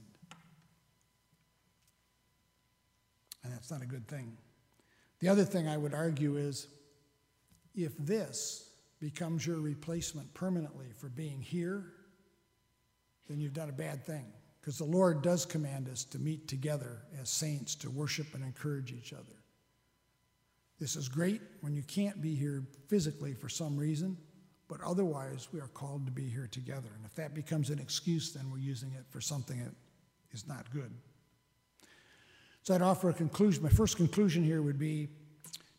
And 3.42 3.52
that's 3.52 3.70
not 3.70 3.82
a 3.82 3.86
good 3.86 4.08
thing. 4.08 4.36
The 5.20 5.28
other 5.28 5.44
thing 5.44 5.68
I 5.68 5.76
would 5.76 5.94
argue 5.94 6.36
is 6.36 6.68
if 7.74 7.96
this 7.98 8.70
becomes 9.00 9.46
your 9.46 9.60
replacement 9.60 10.32
permanently 10.32 10.86
for 10.96 11.08
being 11.08 11.42
here, 11.42 11.84
then 13.28 13.40
you've 13.40 13.52
done 13.52 13.68
a 13.68 13.72
bad 13.72 14.06
thing. 14.06 14.24
Because 14.60 14.78
the 14.78 14.84
Lord 14.84 15.20
does 15.20 15.44
command 15.44 15.90
us 15.90 16.04
to 16.04 16.18
meet 16.18 16.48
together 16.48 17.02
as 17.20 17.28
saints 17.28 17.74
to 17.76 17.90
worship 17.90 18.34
and 18.34 18.42
encourage 18.42 18.92
each 18.92 19.12
other. 19.12 19.42
This 20.80 20.96
is 20.96 21.08
great 21.08 21.42
when 21.60 21.74
you 21.74 21.82
can't 21.82 22.20
be 22.22 22.34
here 22.34 22.64
physically 22.88 23.34
for 23.34 23.50
some 23.50 23.76
reason. 23.76 24.16
But 24.68 24.80
otherwise, 24.80 25.48
we 25.52 25.60
are 25.60 25.68
called 25.68 26.06
to 26.06 26.12
be 26.12 26.26
here 26.28 26.48
together. 26.50 26.88
And 26.96 27.04
if 27.04 27.14
that 27.16 27.34
becomes 27.34 27.70
an 27.70 27.78
excuse, 27.78 28.32
then 28.32 28.50
we're 28.50 28.58
using 28.58 28.92
it 28.92 29.04
for 29.10 29.20
something 29.20 29.58
that 29.62 29.74
is 30.32 30.46
not 30.46 30.70
good. 30.70 30.90
So 32.62 32.74
I'd 32.74 32.82
offer 32.82 33.10
a 33.10 33.14
conclusion. 33.14 33.62
My 33.62 33.68
first 33.68 33.96
conclusion 33.96 34.42
here 34.42 34.62
would 34.62 34.78
be 34.78 35.08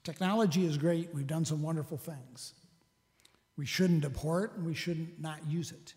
technology 0.03 0.65
is 0.65 0.77
great. 0.77 1.13
We've 1.13 1.25
done 1.25 1.45
some 1.45 1.63
wonderful 1.63 1.97
things. 1.97 2.53
We 3.57 3.65
shouldn't 3.65 4.05
abhor 4.05 4.45
it 4.45 4.51
and 4.55 4.65
we 4.65 4.75
shouldn't 4.75 5.19
not 5.19 5.39
use 5.47 5.71
it. 5.71 5.95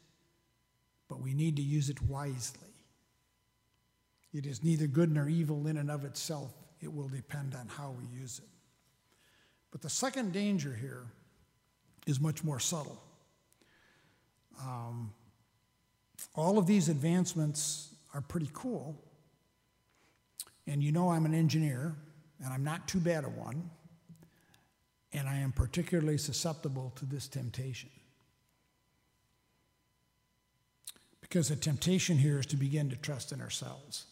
But 1.09 1.21
we 1.21 1.35
need 1.35 1.57
to 1.57 1.63
use 1.63 1.91
it 1.91 2.01
wisely. 2.03 2.69
It 4.33 4.47
is 4.47 4.65
neither 4.65 4.87
good 4.87 5.13
nor 5.13 5.29
evil 5.29 5.67
in 5.67 5.77
and 5.77 5.91
of 5.91 6.05
itself. 6.05 6.53
It 6.81 6.93
will 6.93 7.09
depend 7.09 7.55
on 7.55 7.69
how 7.69 7.95
we 7.99 8.05
use 8.19 8.39
it. 8.39 8.49
But 9.71 9.83
the 9.83 9.91
second 9.91 10.33
danger 10.33 10.75
here 10.75 11.07
is 12.09 12.19
much 12.21 12.43
more 12.43 12.59
subtle. 12.59 13.01
Um, 14.61 15.13
all 16.35 16.59
of 16.59 16.67
these 16.67 16.89
advancements 16.89 17.95
are 18.15 18.21
pretty 18.21 18.49
cool. 18.53 18.97
And 20.67 20.83
you 20.83 20.91
know 20.91 21.11
I'm 21.11 21.27
an 21.27 21.35
engineer, 21.35 21.95
and 22.43 22.53
I'm 22.53 22.65
not 22.65 22.89
too 22.89 22.99
bad 22.99 23.25
at 23.25 23.33
one, 23.33 23.71
and 25.13 25.29
I 25.29 25.37
am 25.37 25.53
particularly 25.53 26.19
susceptible 26.19 26.93
to 26.97 27.07
this 27.07 27.29
temptation. 27.29 27.91
Because 31.21 31.49
the 31.49 31.57
temptation 31.57 32.17
here 32.17 32.39
is 32.39 32.47
to 32.47 32.57
begin 32.57 32.91
to 32.91 32.97
trust 32.97 33.33
in 33.33 33.41
ourselves. 33.41 34.07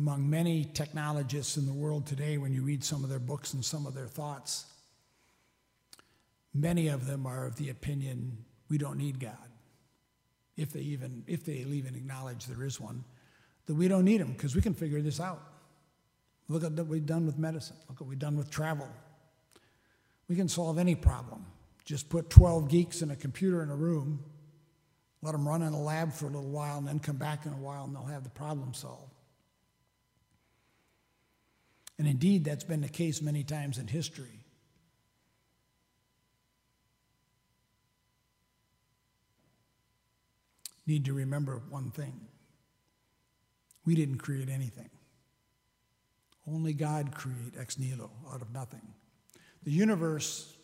Among 0.00 0.30
many 0.30 0.64
technologists 0.64 1.58
in 1.58 1.66
the 1.66 1.72
world 1.74 2.06
today, 2.06 2.38
when 2.38 2.54
you 2.54 2.62
read 2.62 2.82
some 2.82 3.04
of 3.04 3.10
their 3.10 3.18
books 3.18 3.52
and 3.52 3.62
some 3.62 3.84
of 3.84 3.94
their 3.94 4.06
thoughts, 4.06 4.64
many 6.54 6.88
of 6.88 7.06
them 7.06 7.26
are 7.26 7.44
of 7.44 7.56
the 7.56 7.68
opinion 7.68 8.38
we 8.70 8.78
don't 8.78 8.96
need 8.96 9.20
God. 9.20 9.36
If 10.56 10.72
they 10.72 10.80
even, 10.80 11.22
if 11.26 11.44
they 11.44 11.52
even 11.52 11.94
acknowledge 11.94 12.46
there 12.46 12.64
is 12.64 12.80
one, 12.80 13.04
that 13.66 13.74
we 13.74 13.88
don't 13.88 14.06
need 14.06 14.22
him 14.22 14.32
because 14.32 14.56
we 14.56 14.62
can 14.62 14.72
figure 14.72 15.02
this 15.02 15.20
out. 15.20 15.42
Look 16.48 16.64
at 16.64 16.72
what 16.72 16.86
we've 16.86 17.04
done 17.04 17.26
with 17.26 17.38
medicine. 17.38 17.76
Look 17.90 17.98
at 17.98 18.00
what 18.00 18.08
we've 18.08 18.18
done 18.18 18.38
with 18.38 18.50
travel. 18.50 18.88
We 20.28 20.34
can 20.34 20.48
solve 20.48 20.78
any 20.78 20.94
problem. 20.94 21.44
Just 21.84 22.08
put 22.08 22.30
12 22.30 22.70
geeks 22.70 23.02
in 23.02 23.10
a 23.10 23.16
computer 23.16 23.62
in 23.62 23.68
a 23.68 23.76
room, 23.76 24.24
let 25.20 25.32
them 25.32 25.46
run 25.46 25.60
in 25.60 25.74
a 25.74 25.80
lab 25.80 26.10
for 26.10 26.24
a 26.24 26.30
little 26.30 26.48
while, 26.48 26.78
and 26.78 26.88
then 26.88 27.00
come 27.00 27.16
back 27.16 27.44
in 27.44 27.52
a 27.52 27.58
while 27.58 27.84
and 27.84 27.94
they'll 27.94 28.04
have 28.04 28.24
the 28.24 28.30
problem 28.30 28.72
solved. 28.72 29.09
And 32.00 32.08
indeed, 32.08 32.44
that's 32.44 32.64
been 32.64 32.80
the 32.80 32.88
case 32.88 33.20
many 33.20 33.44
times 33.44 33.76
in 33.76 33.86
history. 33.86 34.40
Need 40.86 41.04
to 41.04 41.12
remember 41.12 41.60
one 41.68 41.90
thing 41.90 42.18
we 43.84 43.94
didn't 43.94 44.16
create 44.16 44.48
anything. 44.48 44.88
Only 46.48 46.72
God 46.72 47.14
created 47.14 47.58
ex 47.60 47.78
nihilo, 47.78 48.10
out 48.32 48.40
of 48.40 48.50
nothing. 48.50 48.94
The 49.64 49.70
universe 49.70 50.56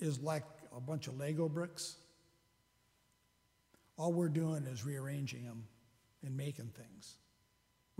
is 0.00 0.18
like 0.18 0.42
a 0.76 0.80
bunch 0.80 1.06
of 1.06 1.16
Lego 1.20 1.48
bricks. 1.48 1.94
All 3.96 4.12
we're 4.12 4.28
doing 4.28 4.64
is 4.64 4.84
rearranging 4.84 5.44
them 5.44 5.66
and 6.26 6.36
making 6.36 6.72
things. 6.76 7.14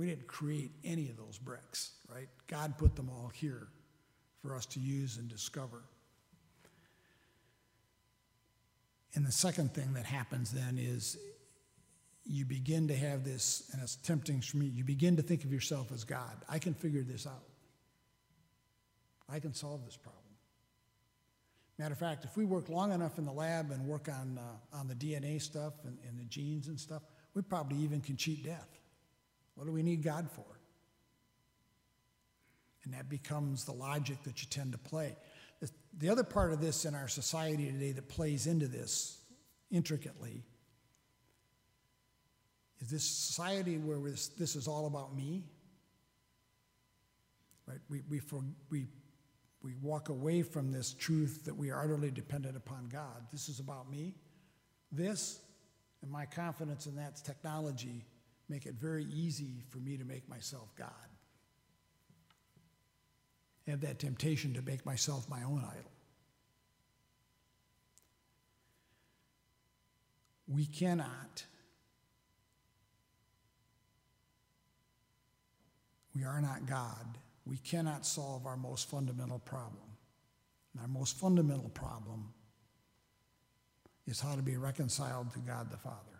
We 0.02 0.08
didn't 0.08 0.26
create 0.26 0.72
any 0.82 1.10
of 1.10 1.16
those 1.16 1.38
bricks, 1.38 1.92
right? 2.12 2.26
God 2.48 2.76
put 2.76 2.96
them 2.96 3.08
all 3.08 3.30
here 3.32 3.68
for 4.42 4.56
us 4.56 4.66
to 4.66 4.80
use 4.80 5.16
and 5.16 5.28
discover. 5.28 5.84
And 9.14 9.24
the 9.24 9.30
second 9.30 9.72
thing 9.74 9.92
that 9.92 10.04
happens 10.04 10.50
then 10.50 10.76
is 10.76 11.18
you 12.24 12.44
begin 12.44 12.88
to 12.88 12.96
have 12.96 13.22
this, 13.22 13.70
and 13.72 13.80
it's 13.80 13.94
tempting 13.94 14.40
for 14.40 14.56
me, 14.56 14.66
you 14.66 14.82
begin 14.82 15.14
to 15.18 15.22
think 15.22 15.44
of 15.44 15.52
yourself 15.52 15.92
as 15.92 16.02
God. 16.02 16.36
I 16.48 16.58
can 16.58 16.74
figure 16.74 17.04
this 17.04 17.24
out. 17.24 17.44
I 19.28 19.38
can 19.38 19.54
solve 19.54 19.84
this 19.84 19.96
problem. 19.96 20.20
Matter 21.78 21.92
of 21.92 21.98
fact, 22.00 22.24
if 22.24 22.36
we 22.36 22.44
work 22.44 22.68
long 22.68 22.90
enough 22.90 23.18
in 23.18 23.24
the 23.24 23.32
lab 23.32 23.70
and 23.70 23.86
work 23.86 24.08
on, 24.08 24.36
uh, 24.36 24.76
on 24.76 24.88
the 24.88 24.96
DNA 24.96 25.40
stuff 25.40 25.74
and, 25.84 25.96
and 26.08 26.18
the 26.18 26.24
genes 26.24 26.66
and 26.66 26.80
stuff, 26.80 27.02
we 27.34 27.42
probably 27.42 27.78
even 27.78 28.00
can 28.00 28.16
cheat 28.16 28.42
death. 28.44 28.81
What 29.54 29.66
do 29.66 29.72
we 29.72 29.82
need 29.82 30.02
God 30.02 30.30
for? 30.30 30.44
And 32.84 32.94
that 32.94 33.08
becomes 33.08 33.64
the 33.64 33.72
logic 33.72 34.22
that 34.24 34.42
you 34.42 34.48
tend 34.48 34.72
to 34.72 34.78
play. 34.78 35.16
The 35.98 36.08
other 36.08 36.24
part 36.24 36.52
of 36.52 36.60
this 36.60 36.84
in 36.84 36.94
our 36.94 37.06
society 37.06 37.70
today 37.70 37.92
that 37.92 38.08
plays 38.08 38.46
into 38.46 38.66
this 38.66 39.20
intricately 39.70 40.42
is 42.80 42.90
this 42.90 43.04
society 43.04 43.78
where 43.78 43.98
this, 43.98 44.28
this 44.28 44.56
is 44.56 44.66
all 44.66 44.86
about 44.86 45.14
me. 45.14 45.44
Right? 47.66 47.78
We, 47.88 48.02
we, 48.08 48.18
for, 48.18 48.42
we, 48.70 48.88
we 49.62 49.74
walk 49.80 50.08
away 50.08 50.42
from 50.42 50.72
this 50.72 50.92
truth 50.92 51.44
that 51.44 51.56
we 51.56 51.70
are 51.70 51.84
utterly 51.84 52.10
dependent 52.10 52.56
upon 52.56 52.88
God. 52.88 53.26
This 53.30 53.48
is 53.48 53.60
about 53.60 53.88
me. 53.88 54.14
This 54.90 55.40
and 56.02 56.10
my 56.10 56.26
confidence 56.26 56.86
in 56.86 56.96
that 56.96 57.16
technology 57.24 58.04
make 58.48 58.66
it 58.66 58.74
very 58.74 59.05
easy 59.05 59.62
for 59.70 59.78
me 59.78 59.96
to 59.96 60.05
make 60.05 60.28
myself 60.28 60.68
God. 60.76 60.88
have 63.68 63.81
that 63.83 63.98
temptation 63.98 64.55
to 64.55 64.62
make 64.62 64.85
myself 64.85 65.28
my 65.28 65.42
own 65.44 65.64
idol. 65.64 65.90
We 70.48 70.66
cannot, 70.66 71.44
we 76.14 76.24
are 76.24 76.40
not 76.40 76.66
God. 76.66 77.18
We 77.46 77.57
cannot 77.57 78.05
solve 78.05 78.46
our 78.46 78.57
most 78.57 78.90
fundamental 78.90 79.38
problem. 79.38 79.83
And 80.72 80.83
our 80.83 80.88
most 80.88 81.18
fundamental 81.18 81.70
problem 81.70 82.33
is 84.07 84.20
how 84.20 84.35
to 84.35 84.42
be 84.42 84.57
reconciled 84.57 85.33
to 85.33 85.38
God 85.38 85.70
the 85.70 85.76
Father. 85.76 86.12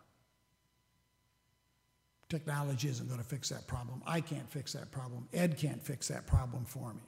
Technology 2.33 2.89
isn't 2.89 3.09
going 3.09 3.21
to 3.21 3.27
fix 3.27 3.51
that 3.51 3.67
problem. 3.67 4.01
I 4.07 4.23
can't 4.23 4.51
fix 4.51 4.73
that 4.73 4.91
problem. 4.91 5.29
Ed 5.35 5.59
can't 5.59 5.83
fix 5.83 6.09
that 6.09 6.27
problem 6.27 6.65
for 6.65 6.95
me. 6.95 7.03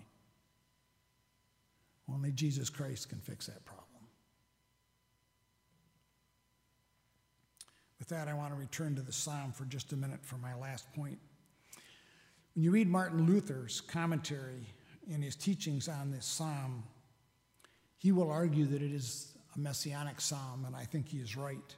Only 2.13 2.31
Jesus 2.31 2.69
Christ 2.69 3.09
can 3.09 3.21
fix 3.21 3.47
that 3.47 3.65
problem. 3.65 3.87
With 7.99 8.09
that, 8.09 8.29
I 8.29 8.35
want 8.35 8.53
to 8.53 8.61
return 8.61 8.97
to 8.97 9.01
the 9.01 9.15
psalm 9.15 9.53
for 9.53 9.65
just 9.65 9.95
a 9.95 9.97
minute 9.97 10.23
for 10.23 10.37
my 10.37 10.55
last 10.57 10.93
point. 10.93 11.19
When 12.55 12.63
you 12.63 12.71
read 12.71 12.87
Martin 12.87 13.25
Luther's 13.25 13.81
commentary 13.81 14.67
in 15.09 15.23
his 15.23 15.37
teachings 15.37 15.89
on 15.89 16.11
this 16.11 16.27
psalm, 16.27 16.85
he 17.97 18.13
will 18.13 18.31
argue 18.31 18.67
that 18.67 18.83
it 18.83 18.93
is 18.93 19.39
a 19.57 19.59
messianic 19.59 20.21
psalm, 20.21 20.67
and 20.67 20.77
I 20.77 20.85
think 20.85 21.09
he 21.09 21.17
is 21.17 21.35
right. 21.35 21.75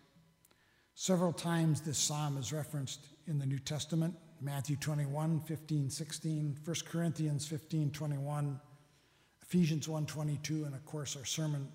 Several 0.97 1.33
times 1.33 1.83
this 1.83 1.99
psalm 1.99 2.39
is 2.39 2.53
referenced 2.53 3.07
in 3.27 3.39
the 3.39 3.47
New 3.47 3.59
Testament 3.59 4.15
Matthew 4.41 4.77
21, 4.77 5.41
15, 5.41 5.91
16, 5.91 6.59
1 6.63 6.77
Corinthians 6.87 7.47
15, 7.47 7.91
21, 7.91 8.61
Ephesians 9.43 9.89
1, 9.89 10.07
22, 10.07 10.65
and 10.65 10.75
of 10.75 10.85
course 10.85 11.17
our 11.17 11.25
sermon, 11.25 11.69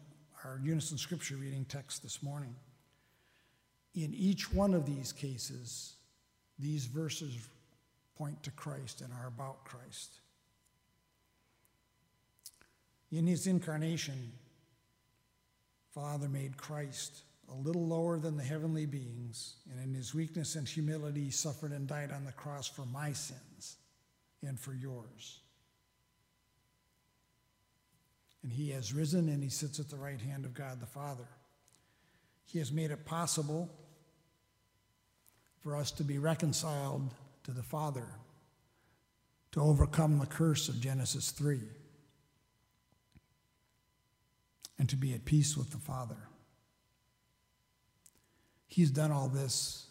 our 0.44 0.60
unison 0.64 0.98
scripture 0.98 1.38
reading 1.38 1.66
text 1.66 2.04
this 2.04 2.22
morning. 2.22 2.56
In 3.96 4.14
each 4.14 4.54
one 4.54 4.74
of 4.74 4.86
these 4.86 5.12
cases, 5.12 5.96
these 6.60 6.86
verses 6.86 7.36
point 8.16 8.42
to 8.44 8.52
Christ 8.52 9.02
and 9.02 9.12
are 9.14 9.28
about 9.28 9.66
Christ. 9.66 10.20
In 13.12 13.26
his 13.26 13.48
incarnation, 13.48 14.32
Father 15.94 16.30
made 16.30 16.56
Christ 16.56 17.24
a 17.52 17.56
little 17.56 17.86
lower 17.86 18.18
than 18.18 18.38
the 18.38 18.44
heavenly 18.44 18.86
beings, 18.86 19.56
and 19.70 19.84
in 19.84 19.94
his 19.94 20.16
weakness 20.16 20.56
and 20.56 20.68
humility, 20.68 21.26
he 21.26 21.32
suffered 21.32 21.72
and 21.72 21.88
died 21.88 22.12
on 22.12 22.24
the 22.26 22.32
cross 22.32 22.68
for 22.68 22.86
my 22.86 23.12
sins 23.12 23.78
and 24.42 24.60
for 24.60 24.74
yours. 24.74 25.40
And 28.44 28.52
he 28.52 28.70
has 28.72 28.94
risen 28.94 29.30
and 29.30 29.44
he 29.44 29.50
sits 29.50 29.80
at 29.80 29.90
the 29.90 29.98
right 29.98 30.20
hand 30.20 30.46
of 30.46 30.54
God 30.54 30.80
the 30.80 30.86
Father. 30.86 31.28
He 32.46 32.60
has 32.60 32.72
made 32.72 32.92
it 32.92 33.06
possible 33.06 33.70
for 35.60 35.76
us 35.76 35.92
to 35.92 36.04
be 36.04 36.18
reconciled 36.18 37.12
to 37.44 37.52
the 37.52 37.64
Father, 37.64 38.08
to 39.52 39.62
overcome 39.62 40.18
the 40.20 40.26
curse 40.26 40.70
of 40.70 40.80
Genesis 40.80 41.32
3, 41.32 41.60
and 44.80 44.90
to 44.90 44.96
be 44.96 45.14
at 45.14 45.26
peace 45.26 45.56
with 45.56 45.70
the 45.70 45.78
Father. 45.78 46.18
He's 48.72 48.90
done 48.90 49.12
all 49.12 49.28
this 49.28 49.86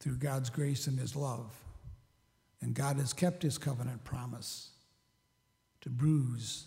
through 0.00 0.16
God's 0.16 0.50
grace 0.50 0.88
and 0.88 0.98
His 0.98 1.14
love. 1.14 1.56
And 2.60 2.74
God 2.74 2.96
has 2.96 3.12
kept 3.12 3.44
His 3.44 3.56
covenant 3.56 4.02
promise 4.02 4.70
to 5.82 5.90
bruise 5.90 6.64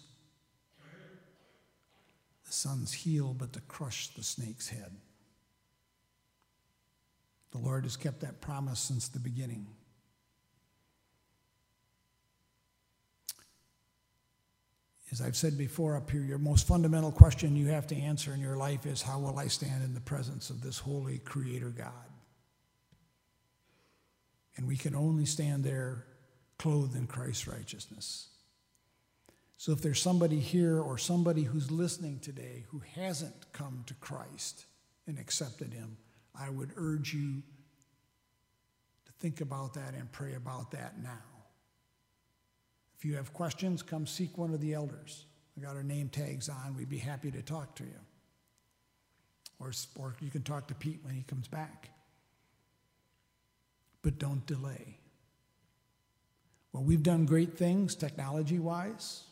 the 2.46 2.54
son's 2.54 2.94
heel, 2.94 3.36
but 3.38 3.52
to 3.54 3.62
crush 3.62 4.08
the 4.08 4.24
snake's 4.24 4.70
head. 4.70 4.96
The 7.52 7.58
Lord 7.58 7.84
has 7.84 7.98
kept 7.98 8.22
that 8.22 8.40
promise 8.40 8.80
since 8.80 9.10
the 9.10 9.20
beginning. 9.20 9.68
As 15.12 15.22
I've 15.22 15.36
said 15.36 15.58
before 15.58 15.96
up 15.96 16.12
here, 16.12 16.22
your 16.22 16.38
most 16.38 16.68
fundamental 16.68 17.12
question 17.12 17.56
you 17.56 17.68
have 17.68 17.88
to 17.88 17.96
answer 17.96 18.34
in 18.34 18.40
your 18.40 18.58
life 18.58 18.86
is 18.86 19.02
how 19.02 19.20
will 19.20 19.40
I 19.40 19.48
stand 19.48 19.84
in 19.84 19.94
the 19.94 20.00
presence 20.00 20.50
of 20.50 20.62
this 20.62 20.78
holy 20.78 21.18
Creator 21.20 21.70
God? 21.70 21.94
And 24.56 24.68
we 24.68 24.78
can 24.78 24.94
only 24.94 25.26
stand 25.26 25.64
there 25.64 26.06
clothed 26.60 26.96
in 26.96 27.08
Christ's 27.08 27.48
righteousness. 27.48 28.28
So 29.58 29.72
if 29.72 29.82
there's 29.82 30.02
somebody 30.02 30.40
here 30.40 30.80
or 30.80 30.98
somebody 30.98 31.44
who's 31.44 31.72
listening 31.72 32.20
today 32.20 32.66
who 32.70 32.82
hasn't 32.96 33.52
come 33.52 33.84
to 33.88 33.94
Christ 33.96 34.66
and 35.08 35.18
accepted 35.18 35.74
Him, 35.74 35.98
I 36.40 36.50
would 36.50 36.72
urge 36.76 37.14
you 37.14 37.42
to 39.06 39.12
think 39.20 39.42
about 39.42 39.74
that 39.74 39.96
and 39.96 40.12
pray 40.12 40.36
about 40.36 40.72
that 40.72 41.02
now. 41.02 41.29
If 43.00 43.06
you 43.06 43.16
have 43.16 43.32
questions, 43.32 43.82
come 43.82 44.06
seek 44.06 44.38
one 44.38 44.54
of 44.54 44.60
the 44.60 44.74
elders. 44.74 45.24
We 45.56 45.64
got 45.64 45.78
our 45.78 45.84
name 45.84 46.10
tags 46.10 46.50
on. 46.50 46.76
We'd 46.76 46.90
be 46.90 46.98
happy 46.98 47.32
to 47.32 47.42
talk 47.42 47.74
to 47.76 47.84
you. 47.86 48.00
Or, 49.58 49.72
or 49.98 50.16
you 50.20 50.30
can 50.30 50.42
talk 50.42 50.68
to 50.68 50.76
Pete 50.76 51.00
when 51.04 51.16
he 51.16 51.22
comes 51.22 51.48
back. 51.48 51.92
But 54.02 54.20
don't 54.20 54.46
delay. 54.46 54.98
Well, 56.74 56.84
we've 56.84 57.02
done 57.02 57.26
great 57.26 57.58
things 57.58 57.96
technology 57.96 58.60
wise 58.60 59.24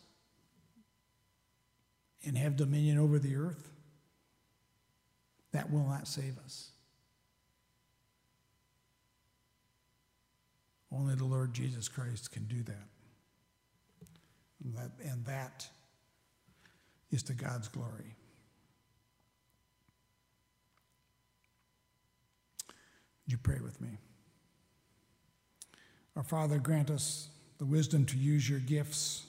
and 2.25 2.37
have 2.37 2.55
dominion 2.55 2.97
over 2.97 3.19
the 3.19 3.35
earth. 3.35 3.69
That 5.51 5.71
will 5.71 5.87
not 5.87 6.07
save 6.07 6.37
us. 6.45 6.69
Only 10.89 11.15
the 11.15 11.25
Lord 11.25 11.53
Jesus 11.53 11.89
Christ 11.89 12.31
can 12.31 12.45
do 12.45 12.63
that. 12.63 12.96
And 14.63 14.75
that, 14.75 14.91
and 15.03 15.25
that 15.25 15.67
is 17.11 17.23
to 17.23 17.33
God's 17.33 17.67
glory. 17.67 18.15
Would 23.25 23.31
you 23.31 23.37
pray 23.37 23.59
with 23.61 23.79
me? 23.81 23.97
Our 26.15 26.23
Father, 26.23 26.57
grant 26.57 26.89
us 26.89 27.29
the 27.57 27.65
wisdom 27.65 28.05
to 28.05 28.17
use 28.17 28.49
your 28.49 28.59
gifts 28.59 29.25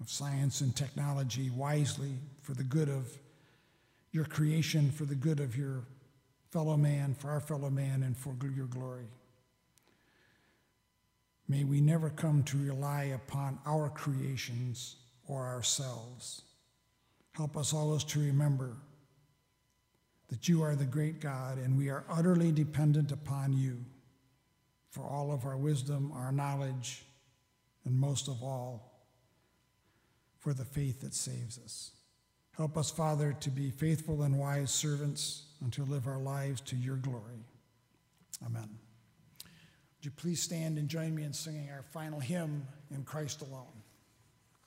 of 0.00 0.10
science 0.10 0.60
and 0.60 0.74
technology 0.74 1.50
wisely 1.50 2.14
for 2.42 2.52
the 2.54 2.64
good 2.64 2.88
of 2.88 3.06
your 4.10 4.24
creation, 4.24 4.90
for 4.90 5.04
the 5.04 5.14
good 5.14 5.40
of 5.40 5.56
your 5.56 5.84
fellow 6.50 6.76
man, 6.76 7.14
for 7.14 7.30
our 7.30 7.40
fellow 7.40 7.70
man, 7.70 8.02
and 8.02 8.16
for 8.16 8.34
your 8.54 8.66
glory. 8.66 9.06
May 11.48 11.64
we 11.64 11.80
never 11.80 12.10
come 12.10 12.42
to 12.44 12.56
rely 12.56 13.04
upon 13.04 13.58
our 13.66 13.90
creations 13.90 14.96
or 15.26 15.46
ourselves. 15.46 16.42
Help 17.32 17.56
us 17.56 17.74
always 17.74 18.04
to 18.04 18.20
remember 18.20 18.76
that 20.28 20.48
you 20.48 20.62
are 20.62 20.74
the 20.74 20.84
great 20.84 21.20
God 21.20 21.58
and 21.58 21.76
we 21.76 21.90
are 21.90 22.04
utterly 22.10 22.50
dependent 22.50 23.12
upon 23.12 23.52
you 23.52 23.84
for 24.90 25.02
all 25.02 25.32
of 25.32 25.44
our 25.44 25.56
wisdom, 25.56 26.12
our 26.14 26.32
knowledge, 26.32 27.04
and 27.84 27.98
most 27.98 28.28
of 28.28 28.42
all, 28.42 29.04
for 30.38 30.54
the 30.54 30.64
faith 30.64 31.00
that 31.00 31.14
saves 31.14 31.58
us. 31.58 31.90
Help 32.56 32.76
us, 32.76 32.90
Father, 32.90 33.32
to 33.40 33.50
be 33.50 33.70
faithful 33.70 34.22
and 34.22 34.38
wise 34.38 34.70
servants 34.70 35.46
and 35.60 35.72
to 35.72 35.82
live 35.84 36.06
our 36.06 36.20
lives 36.20 36.60
to 36.60 36.76
your 36.76 36.96
glory. 36.96 37.44
Amen. 38.46 38.78
Would 40.04 40.12
you 40.12 40.16
please 40.20 40.42
stand 40.42 40.76
and 40.76 40.86
join 40.86 41.14
me 41.14 41.22
in 41.22 41.32
singing 41.32 41.70
our 41.70 41.82
final 41.94 42.20
hymn, 42.20 42.66
In 42.94 43.04
Christ 43.04 43.40
Alone? 43.40 43.83